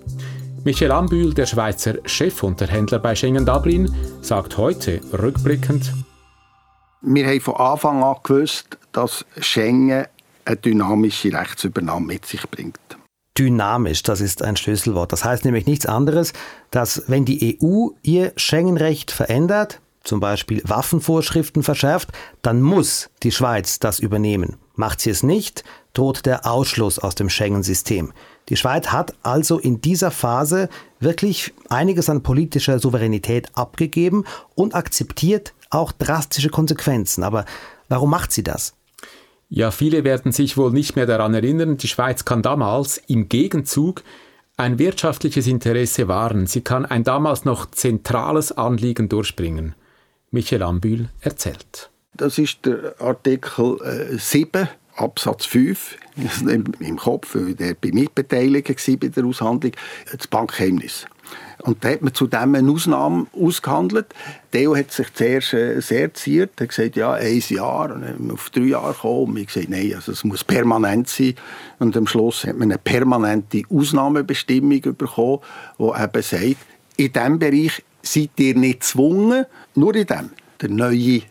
Michel 0.63 0.91
Ambühl, 0.91 1.33
der 1.33 1.47
Schweizer 1.47 1.95
Chefunterhändler 2.05 2.99
bei 2.99 3.15
Schengen 3.15 3.45
Dublin, 3.45 3.93
sagt 4.21 4.57
heute 4.57 5.01
rückblickend, 5.11 5.91
wir 7.01 7.25
haben 7.25 7.41
von 7.41 7.55
Anfang 7.55 8.03
an 8.03 8.17
gewusst, 8.21 8.77
dass 8.91 9.25
Schengen 9.39 10.05
eine 10.45 10.57
dynamische 10.57 11.33
Rechtsübernahme 11.33 12.05
mit 12.05 12.25
sich 12.27 12.47
bringt. 12.49 12.77
Dynamisch, 13.37 14.03
das 14.03 14.21
ist 14.21 14.43
ein 14.43 14.55
Schlüsselwort. 14.55 15.11
Das 15.11 15.25
heißt 15.25 15.45
nämlich 15.45 15.65
nichts 15.65 15.87
anderes, 15.87 16.33
dass 16.69 17.03
wenn 17.07 17.25
die 17.25 17.57
EU 17.59 17.87
ihr 18.03 18.33
Schengen-Recht 18.35 19.09
verändert, 19.09 19.80
zum 20.03 20.19
Beispiel 20.19 20.61
Waffenvorschriften 20.65 21.63
verschärft, 21.63 22.09
dann 22.41 22.61
muss 22.61 23.09
die 23.23 23.31
Schweiz 23.31 23.79
das 23.79 23.99
übernehmen. 23.99 24.57
Macht 24.75 25.01
sie 25.01 25.09
es 25.09 25.23
nicht, 25.23 25.63
droht 25.93 26.25
der 26.25 26.45
Ausschluss 26.45 26.97
aus 26.97 27.15
dem 27.15 27.29
Schengen-System. 27.29 28.13
Die 28.49 28.55
Schweiz 28.55 28.87
hat 28.87 29.13
also 29.23 29.59
in 29.59 29.81
dieser 29.81 30.11
Phase 30.11 30.69
wirklich 30.99 31.53
einiges 31.69 32.09
an 32.09 32.23
politischer 32.23 32.79
Souveränität 32.79 33.49
abgegeben 33.55 34.25
und 34.55 34.73
akzeptiert 34.75 35.53
auch 35.69 35.91
drastische 35.91 36.49
Konsequenzen. 36.49 37.23
Aber 37.23 37.45
warum 37.89 38.09
macht 38.09 38.31
sie 38.31 38.43
das? 38.43 38.73
Ja, 39.49 39.71
viele 39.71 40.03
werden 40.03 40.31
sich 40.31 40.55
wohl 40.55 40.71
nicht 40.71 40.95
mehr 40.95 41.05
daran 41.05 41.33
erinnern, 41.33 41.77
die 41.77 41.89
Schweiz 41.89 42.23
kann 42.23 42.41
damals 42.41 42.97
im 43.07 43.27
Gegenzug 43.27 44.03
ein 44.55 44.79
wirtschaftliches 44.79 45.47
Interesse 45.47 46.07
wahren. 46.07 46.47
Sie 46.47 46.61
kann 46.61 46.85
ein 46.85 47.03
damals 47.03 47.45
noch 47.45 47.69
zentrales 47.71 48.51
Anliegen 48.51 49.09
durchbringen. 49.09 49.75
Michel 50.31 50.63
Ambühl 50.63 51.09
erzählt. 51.19 51.89
Das 52.15 52.37
ist 52.37 52.65
der 52.65 52.95
Artikel 52.99 53.77
äh, 53.83 54.17
7 54.17 54.67
Absatz 54.95 55.45
5 55.45 55.97
im 56.79 56.97
Kopf, 56.97 57.35
weil 57.35 57.53
der 57.53 57.73
bei 57.73 57.91
mitbeteiligt 57.91 58.69
war 58.69 58.97
bei 58.97 59.07
der 59.07 59.25
Aushandlung, 59.25 59.73
das 60.11 60.27
Bankgeheimnis. 60.27 61.05
Und 61.63 61.83
da 61.83 61.89
hat 61.89 62.01
man 62.01 62.13
zudem 62.13 62.55
eine 62.55 62.71
Ausnahme 62.71 63.27
ausgehandelt. 63.33 64.07
Theo 64.51 64.75
hat 64.75 64.91
sich 64.91 65.13
zuerst 65.13 65.53
äh, 65.53 65.79
sehr 65.79 66.13
ziert, 66.13 66.59
hat 66.59 66.69
gesagt, 66.69 66.95
ja, 66.95 67.13
ein 67.13 67.41
Jahr, 67.49 67.93
und 67.93 68.01
dann 68.01 68.31
auf 68.31 68.49
drei 68.49 68.61
Jahre 68.61 68.93
gekommen. 68.93 69.37
Ich 69.37 69.47
gesagt, 69.47 69.69
nein, 69.69 69.93
also 69.95 70.11
es 70.11 70.23
muss 70.23 70.43
permanent 70.43 71.07
sein. 71.07 71.35
Und 71.79 71.95
am 71.95 72.07
Schluss 72.07 72.45
hat 72.45 72.57
man 72.57 72.71
eine 72.71 72.79
permanente 72.79 73.63
Ausnahmebestimmung 73.69 74.81
bekommen, 74.81 75.39
die 75.77 75.83
eben 75.83 76.21
sagt, 76.21 76.57
in 76.97 77.13
diesem 77.13 77.39
Bereich 77.39 77.83
seid 78.01 78.31
ihr 78.37 78.55
nicht 78.55 78.81
gezwungen, 78.81 79.45
nur 79.75 79.95
in 79.95 80.05
dem, 80.05 80.29
der 80.61 80.69
neue, 80.69 81.21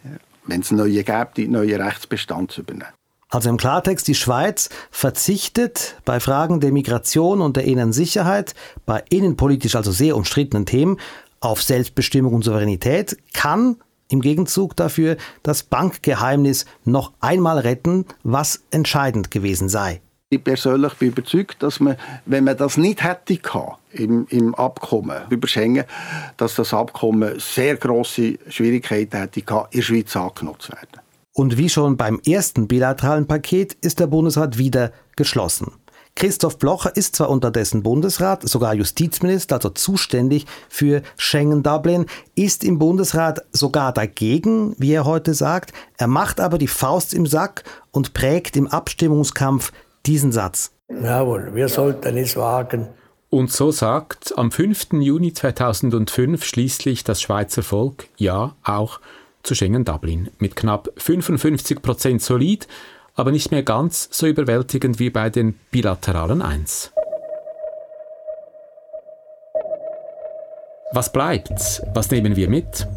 wenn 0.47 0.61
es 0.61 0.71
neue 0.71 1.05
gibt, 1.05 1.37
den 1.37 1.53
neuen 1.53 1.81
Rechtsbestand 1.81 2.53
zu 2.53 2.63
übernehmen. 2.63 2.93
Also 3.29 3.49
im 3.49 3.59
Klartext, 3.59 4.09
die 4.09 4.17
Schweiz 4.17 4.71
verzichtet 4.91 5.97
bei 6.05 6.19
Fragen 6.19 6.59
der 6.59 6.73
Migration 6.73 7.41
und 7.41 7.57
der 7.57 7.65
inneren 7.65 7.93
Sicherheit, 7.93 8.55
bei 8.87 9.05
innenpolitisch 9.09 9.77
also 9.77 9.93
sehr 9.93 10.17
umstrittenen 10.17 10.67
Themen, 10.67 10.99
auf 11.39 11.63
Selbstbestimmung 11.63 12.35
und 12.35 12.43
Souveränität, 12.43 13.17
kann 13.33 13.77
im 14.09 14.21
Gegenzug 14.21 14.75
dafür 14.77 15.17
das 15.45 15.63
Bankgeheimnis 15.63 16.67
noch 16.85 17.13
einmal 17.21 17.59
retten, 17.59 18.05
was 18.25 18.65
entscheidend 18.73 19.31
gewesen 19.31 19.69
sei. 19.69 20.01
Ich 20.33 20.45
persönlich 20.45 20.95
bin 20.95 21.09
überzeugt, 21.09 21.61
dass 21.61 21.81
man, 21.81 21.97
wenn 22.25 22.45
man 22.45 22.57
das 22.57 22.77
nicht 22.77 23.03
hätte 23.03 23.37
im, 23.91 24.29
im 24.31 24.55
Abkommen 24.55 25.23
über 25.29 25.49
Schengen, 25.49 25.85
dass 26.37 26.55
das 26.55 26.73
Abkommen 26.73 27.41
sehr 27.41 27.75
große 27.75 28.39
Schwierigkeiten 28.49 29.17
hätte 29.17 29.41
in 29.41 29.47
der 29.75 29.83
Schweiz 29.83 30.15
angenommen 30.15 30.61
zu 30.61 30.71
werden. 30.71 31.01
Und 31.33 31.59
wie 31.59 31.69
schon 31.69 31.97
beim 31.97 32.21
ersten 32.25 32.69
bilateralen 32.69 33.27
Paket 33.27 33.73
ist 33.81 33.99
der 33.99 34.07
Bundesrat 34.07 34.57
wieder 34.57 34.93
geschlossen. 35.17 35.73
Christoph 36.15 36.59
Blocher 36.59 36.95
ist 36.97 37.17
zwar 37.17 37.29
unterdessen 37.29 37.83
Bundesrat, 37.83 38.49
sogar 38.49 38.75
Justizminister, 38.75 39.57
also 39.57 39.71
zuständig 39.71 40.47
für 40.69 41.03
Schengen-Dublin, 41.17 42.07
ist 42.37 42.63
im 42.63 42.79
Bundesrat 42.79 43.41
sogar 43.51 43.93
dagegen, 43.93 44.77
wie 44.79 44.93
er 44.93 45.07
heute 45.07 45.35
sagt. 45.35 45.73
Er 45.99 46.07
macht 46.07 46.39
aber 46.39 46.59
die 46.59 46.69
Faust 46.69 47.15
im 47.15 47.27
Sack 47.27 47.65
und 47.91 48.15
prägt 48.15 48.57
im 48.57 48.69
Abstimmungskampf 48.69 49.73
diesen 50.07 50.33
Satz. 50.33 50.73
Jawohl, 50.89 51.55
wir 51.55 51.69
sollten 51.69 52.17
es 52.17 52.37
wagen. 52.37 52.89
Und 53.31 53.53
so 53.53 53.71
sagt 53.71 54.37
am 54.37 54.51
5. 54.51 54.95
Juni 54.95 55.33
2005 55.33 56.45
schließlich 56.45 57.05
das 57.05 57.23
Schweizer 57.23 57.63
Volk 57.63 58.09
Ja 58.17 58.57
auch 58.65 59.01
zu 59.45 59.55
Schengen-Dublin. 59.55 60.31
Mit 60.39 60.57
knapp 60.57 60.91
55 60.97 61.81
Prozent 61.81 62.23
solid, 62.23 62.67
aber 63.15 63.31
nicht 63.31 63.53
mehr 63.53 63.63
ganz 63.63 64.09
so 64.11 64.27
überwältigend 64.27 64.99
wie 64.99 65.11
bei 65.11 65.31
den 65.31 65.55
bilateralen 65.71 66.43
1. 66.43 66.93
Was 70.93 71.13
bleibt? 71.13 71.83
Was 71.95 72.11
nehmen 72.11 72.35
wir 72.35 72.51
mit? 72.51 72.89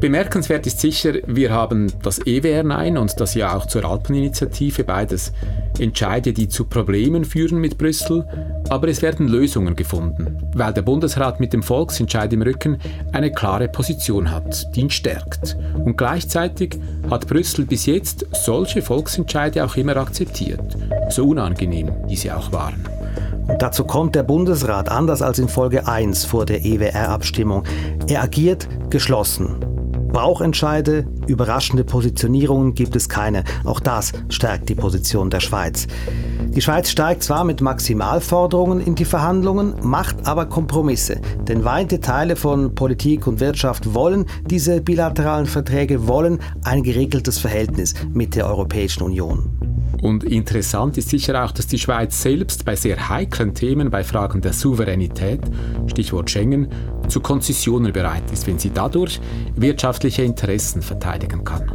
Bemerkenswert 0.00 0.64
ist 0.66 0.78
sicher, 0.78 1.14
wir 1.26 1.50
haben 1.50 1.92
das 2.02 2.20
EWR 2.24 2.62
Nein 2.62 2.96
und 2.96 3.20
das 3.20 3.34
ja 3.34 3.56
auch 3.56 3.66
zur 3.66 3.84
Alpeninitiative, 3.84 4.84
beides 4.84 5.32
Entscheide, 5.80 6.32
die 6.32 6.48
zu 6.48 6.66
Problemen 6.66 7.24
führen 7.24 7.58
mit 7.58 7.78
Brüssel, 7.78 8.24
aber 8.68 8.88
es 8.88 9.02
werden 9.02 9.26
Lösungen 9.26 9.74
gefunden, 9.74 10.38
weil 10.54 10.72
der 10.72 10.82
Bundesrat 10.82 11.40
mit 11.40 11.52
dem 11.52 11.64
Volksentscheid 11.64 12.32
im 12.32 12.42
Rücken 12.42 12.78
eine 13.12 13.32
klare 13.32 13.68
Position 13.68 14.30
hat, 14.30 14.74
die 14.76 14.82
ihn 14.82 14.90
stärkt. 14.90 15.56
Und 15.74 15.98
gleichzeitig 15.98 16.78
hat 17.10 17.26
Brüssel 17.26 17.66
bis 17.66 17.86
jetzt 17.86 18.24
solche 18.32 18.82
Volksentscheide 18.82 19.64
auch 19.64 19.76
immer 19.76 19.96
akzeptiert, 19.96 20.76
so 21.08 21.26
unangenehm 21.26 21.90
diese 22.08 22.36
auch 22.36 22.52
waren. 22.52 22.84
Und 23.48 23.62
dazu 23.62 23.84
kommt 23.84 24.14
der 24.14 24.22
Bundesrat, 24.22 24.90
anders 24.90 25.22
als 25.22 25.38
in 25.38 25.48
Folge 25.48 25.88
1 25.88 26.24
vor 26.24 26.46
der 26.46 26.64
EWR-Abstimmung. 26.64 27.64
Er 28.06 28.22
agiert 28.22 28.68
geschlossen. 28.90 29.67
Bauchentscheide, 30.18 31.06
überraschende 31.28 31.84
Positionierungen 31.84 32.74
gibt 32.74 32.96
es 32.96 33.08
keine. 33.08 33.44
Auch 33.64 33.78
das 33.78 34.10
stärkt 34.28 34.68
die 34.68 34.74
Position 34.74 35.30
der 35.30 35.38
Schweiz. 35.38 35.86
Die 36.48 36.60
Schweiz 36.60 36.90
steigt 36.90 37.22
zwar 37.22 37.44
mit 37.44 37.60
Maximalforderungen 37.60 38.80
in 38.80 38.96
die 38.96 39.04
Verhandlungen, 39.04 39.74
macht 39.80 40.26
aber 40.26 40.46
Kompromisse. 40.46 41.20
Denn 41.46 41.64
weite 41.64 42.00
Teile 42.00 42.34
von 42.34 42.74
Politik 42.74 43.28
und 43.28 43.38
Wirtschaft 43.38 43.94
wollen 43.94 44.26
diese 44.44 44.80
bilateralen 44.80 45.46
Verträge, 45.46 46.08
wollen 46.08 46.40
ein 46.64 46.82
geregeltes 46.82 47.38
Verhältnis 47.38 47.94
mit 48.12 48.34
der 48.34 48.48
Europäischen 48.48 49.04
Union. 49.04 49.57
Und 50.02 50.24
interessant 50.24 50.96
ist 50.96 51.08
sicher 51.08 51.44
auch, 51.44 51.52
dass 51.52 51.66
die 51.66 51.78
Schweiz 51.78 52.22
selbst 52.22 52.64
bei 52.64 52.76
sehr 52.76 53.08
heiklen 53.08 53.54
Themen, 53.54 53.90
bei 53.90 54.04
Fragen 54.04 54.40
der 54.40 54.52
Souveränität, 54.52 55.40
Stichwort 55.86 56.30
Schengen, 56.30 56.68
zu 57.08 57.20
Konzessionen 57.20 57.92
bereit 57.92 58.24
ist, 58.32 58.46
wenn 58.46 58.58
sie 58.58 58.70
dadurch 58.70 59.20
wirtschaftliche 59.56 60.22
Interessen 60.22 60.82
verteidigen 60.82 61.42
kann. 61.44 61.70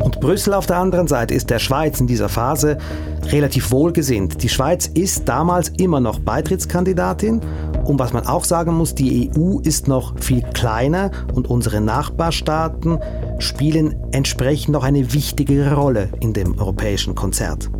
Und 0.00 0.20
Brüssel 0.20 0.54
auf 0.54 0.66
der 0.66 0.78
anderen 0.78 1.08
Seite 1.08 1.34
ist 1.34 1.50
der 1.50 1.58
Schweiz 1.58 2.00
in 2.00 2.06
dieser 2.06 2.28
Phase 2.28 2.78
relativ 3.26 3.70
wohlgesinnt. 3.70 4.42
Die 4.42 4.48
Schweiz 4.48 4.86
ist 4.86 5.28
damals 5.28 5.68
immer 5.70 6.00
noch 6.00 6.18
Beitrittskandidatin 6.20 7.40
und 7.88 7.98
was 7.98 8.12
man 8.12 8.26
auch 8.26 8.44
sagen 8.44 8.74
muss, 8.74 8.94
die 8.94 9.30
EU 9.34 9.60
ist 9.60 9.88
noch 9.88 10.18
viel 10.20 10.42
kleiner 10.42 11.10
und 11.32 11.48
unsere 11.48 11.80
Nachbarstaaten 11.80 13.00
spielen 13.38 13.96
entsprechend 14.12 14.74
noch 14.74 14.84
eine 14.84 15.14
wichtigere 15.14 15.74
Rolle 15.74 16.10
in 16.20 16.34
dem 16.34 16.58
europäischen 16.58 17.14
Konzert. 17.14 17.70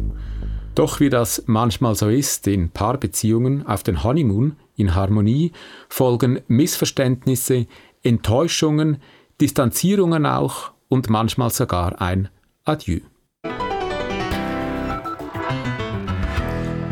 Doch 0.74 1.00
wie 1.00 1.10
das 1.10 1.42
manchmal 1.46 1.94
so 1.94 2.08
ist 2.08 2.46
in 2.46 2.70
Paarbeziehungen 2.70 3.66
auf 3.66 3.82
den 3.82 4.02
Honeymoon 4.02 4.56
in 4.76 4.94
Harmonie 4.94 5.52
folgen 5.90 6.40
Missverständnisse, 6.48 7.66
Enttäuschungen, 8.02 9.02
Distanzierungen 9.42 10.24
auch 10.24 10.70
und 10.88 11.10
manchmal 11.10 11.50
sogar 11.50 12.00
ein 12.00 12.30
Adieu. 12.64 13.00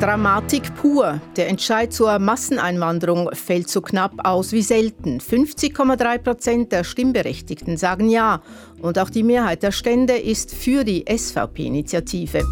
Dramatik 0.07 0.73
pur. 0.77 1.21
Der 1.37 1.49
Entscheid 1.49 1.93
zur 1.93 2.21
Masseneinwanderung 2.21 3.29
fällt 3.33 3.69
so 3.69 3.81
knapp 3.81 4.13
aus 4.23 4.53
wie 4.53 4.63
selten. 4.63 5.19
50,3 5.19 6.19
Prozent 6.19 6.71
der 6.71 6.85
Stimmberechtigten 6.85 7.77
sagen 7.77 8.09
Ja. 8.09 8.41
Und 8.81 9.01
auch 9.01 9.11
die 9.11 9.25
Mehrheit 9.25 9.65
der 9.65 9.73
Stände 9.73 10.17
ist 10.17 10.55
für 10.55 10.85
die 10.85 11.05
SVP-Initiative. 11.09 12.45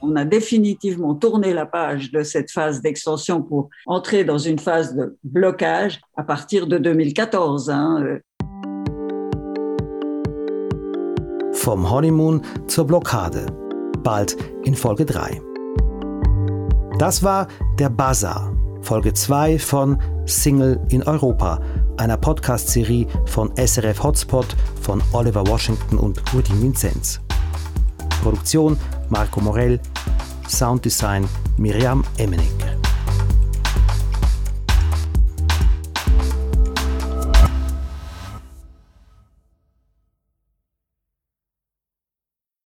on 0.00 0.16
a 0.16 0.24
définitivement 0.24 1.14
tourné 1.14 1.54
la 1.54 1.66
page 1.66 2.10
de 2.10 2.22
cette 2.22 2.50
phase 2.50 2.82
d'extension 2.82 3.42
pour 3.42 3.70
entrer 3.86 4.22
dans 4.22 4.38
une 4.38 4.58
phase 4.58 4.94
de 4.94 5.16
blocage 5.24 6.00
à 6.14 6.22
partir 6.22 6.66
de 6.66 6.78
2014. 6.78 7.70
Hein. 7.70 8.20
Vom 11.64 11.88
Honeymoon 11.88 12.42
zur 12.66 12.86
Blockade. 12.86 13.46
Bald 14.02 14.36
in 14.64 14.74
Folge 14.74 15.06
3. 15.06 15.40
Das 16.98 17.22
war 17.22 17.48
der 17.78 17.88
Bazaar, 17.88 18.52
Folge 18.82 19.14
2 19.14 19.58
von 19.58 19.98
Single 20.26 20.78
in 20.90 21.02
Europa, 21.04 21.58
einer 21.96 22.18
Podcast-Serie 22.18 23.06
von 23.24 23.50
SRF 23.56 24.02
Hotspot 24.02 24.54
von 24.82 25.02
Oliver 25.12 25.46
Washington 25.46 25.96
und 25.96 26.20
Rudi 26.34 26.52
Vinzenz. 26.60 27.18
Produktion 28.22 28.76
Marco 29.08 29.40
Morell, 29.40 29.80
Sounddesign 30.46 31.26
Miriam 31.56 32.04
Emmenig. 32.18 32.73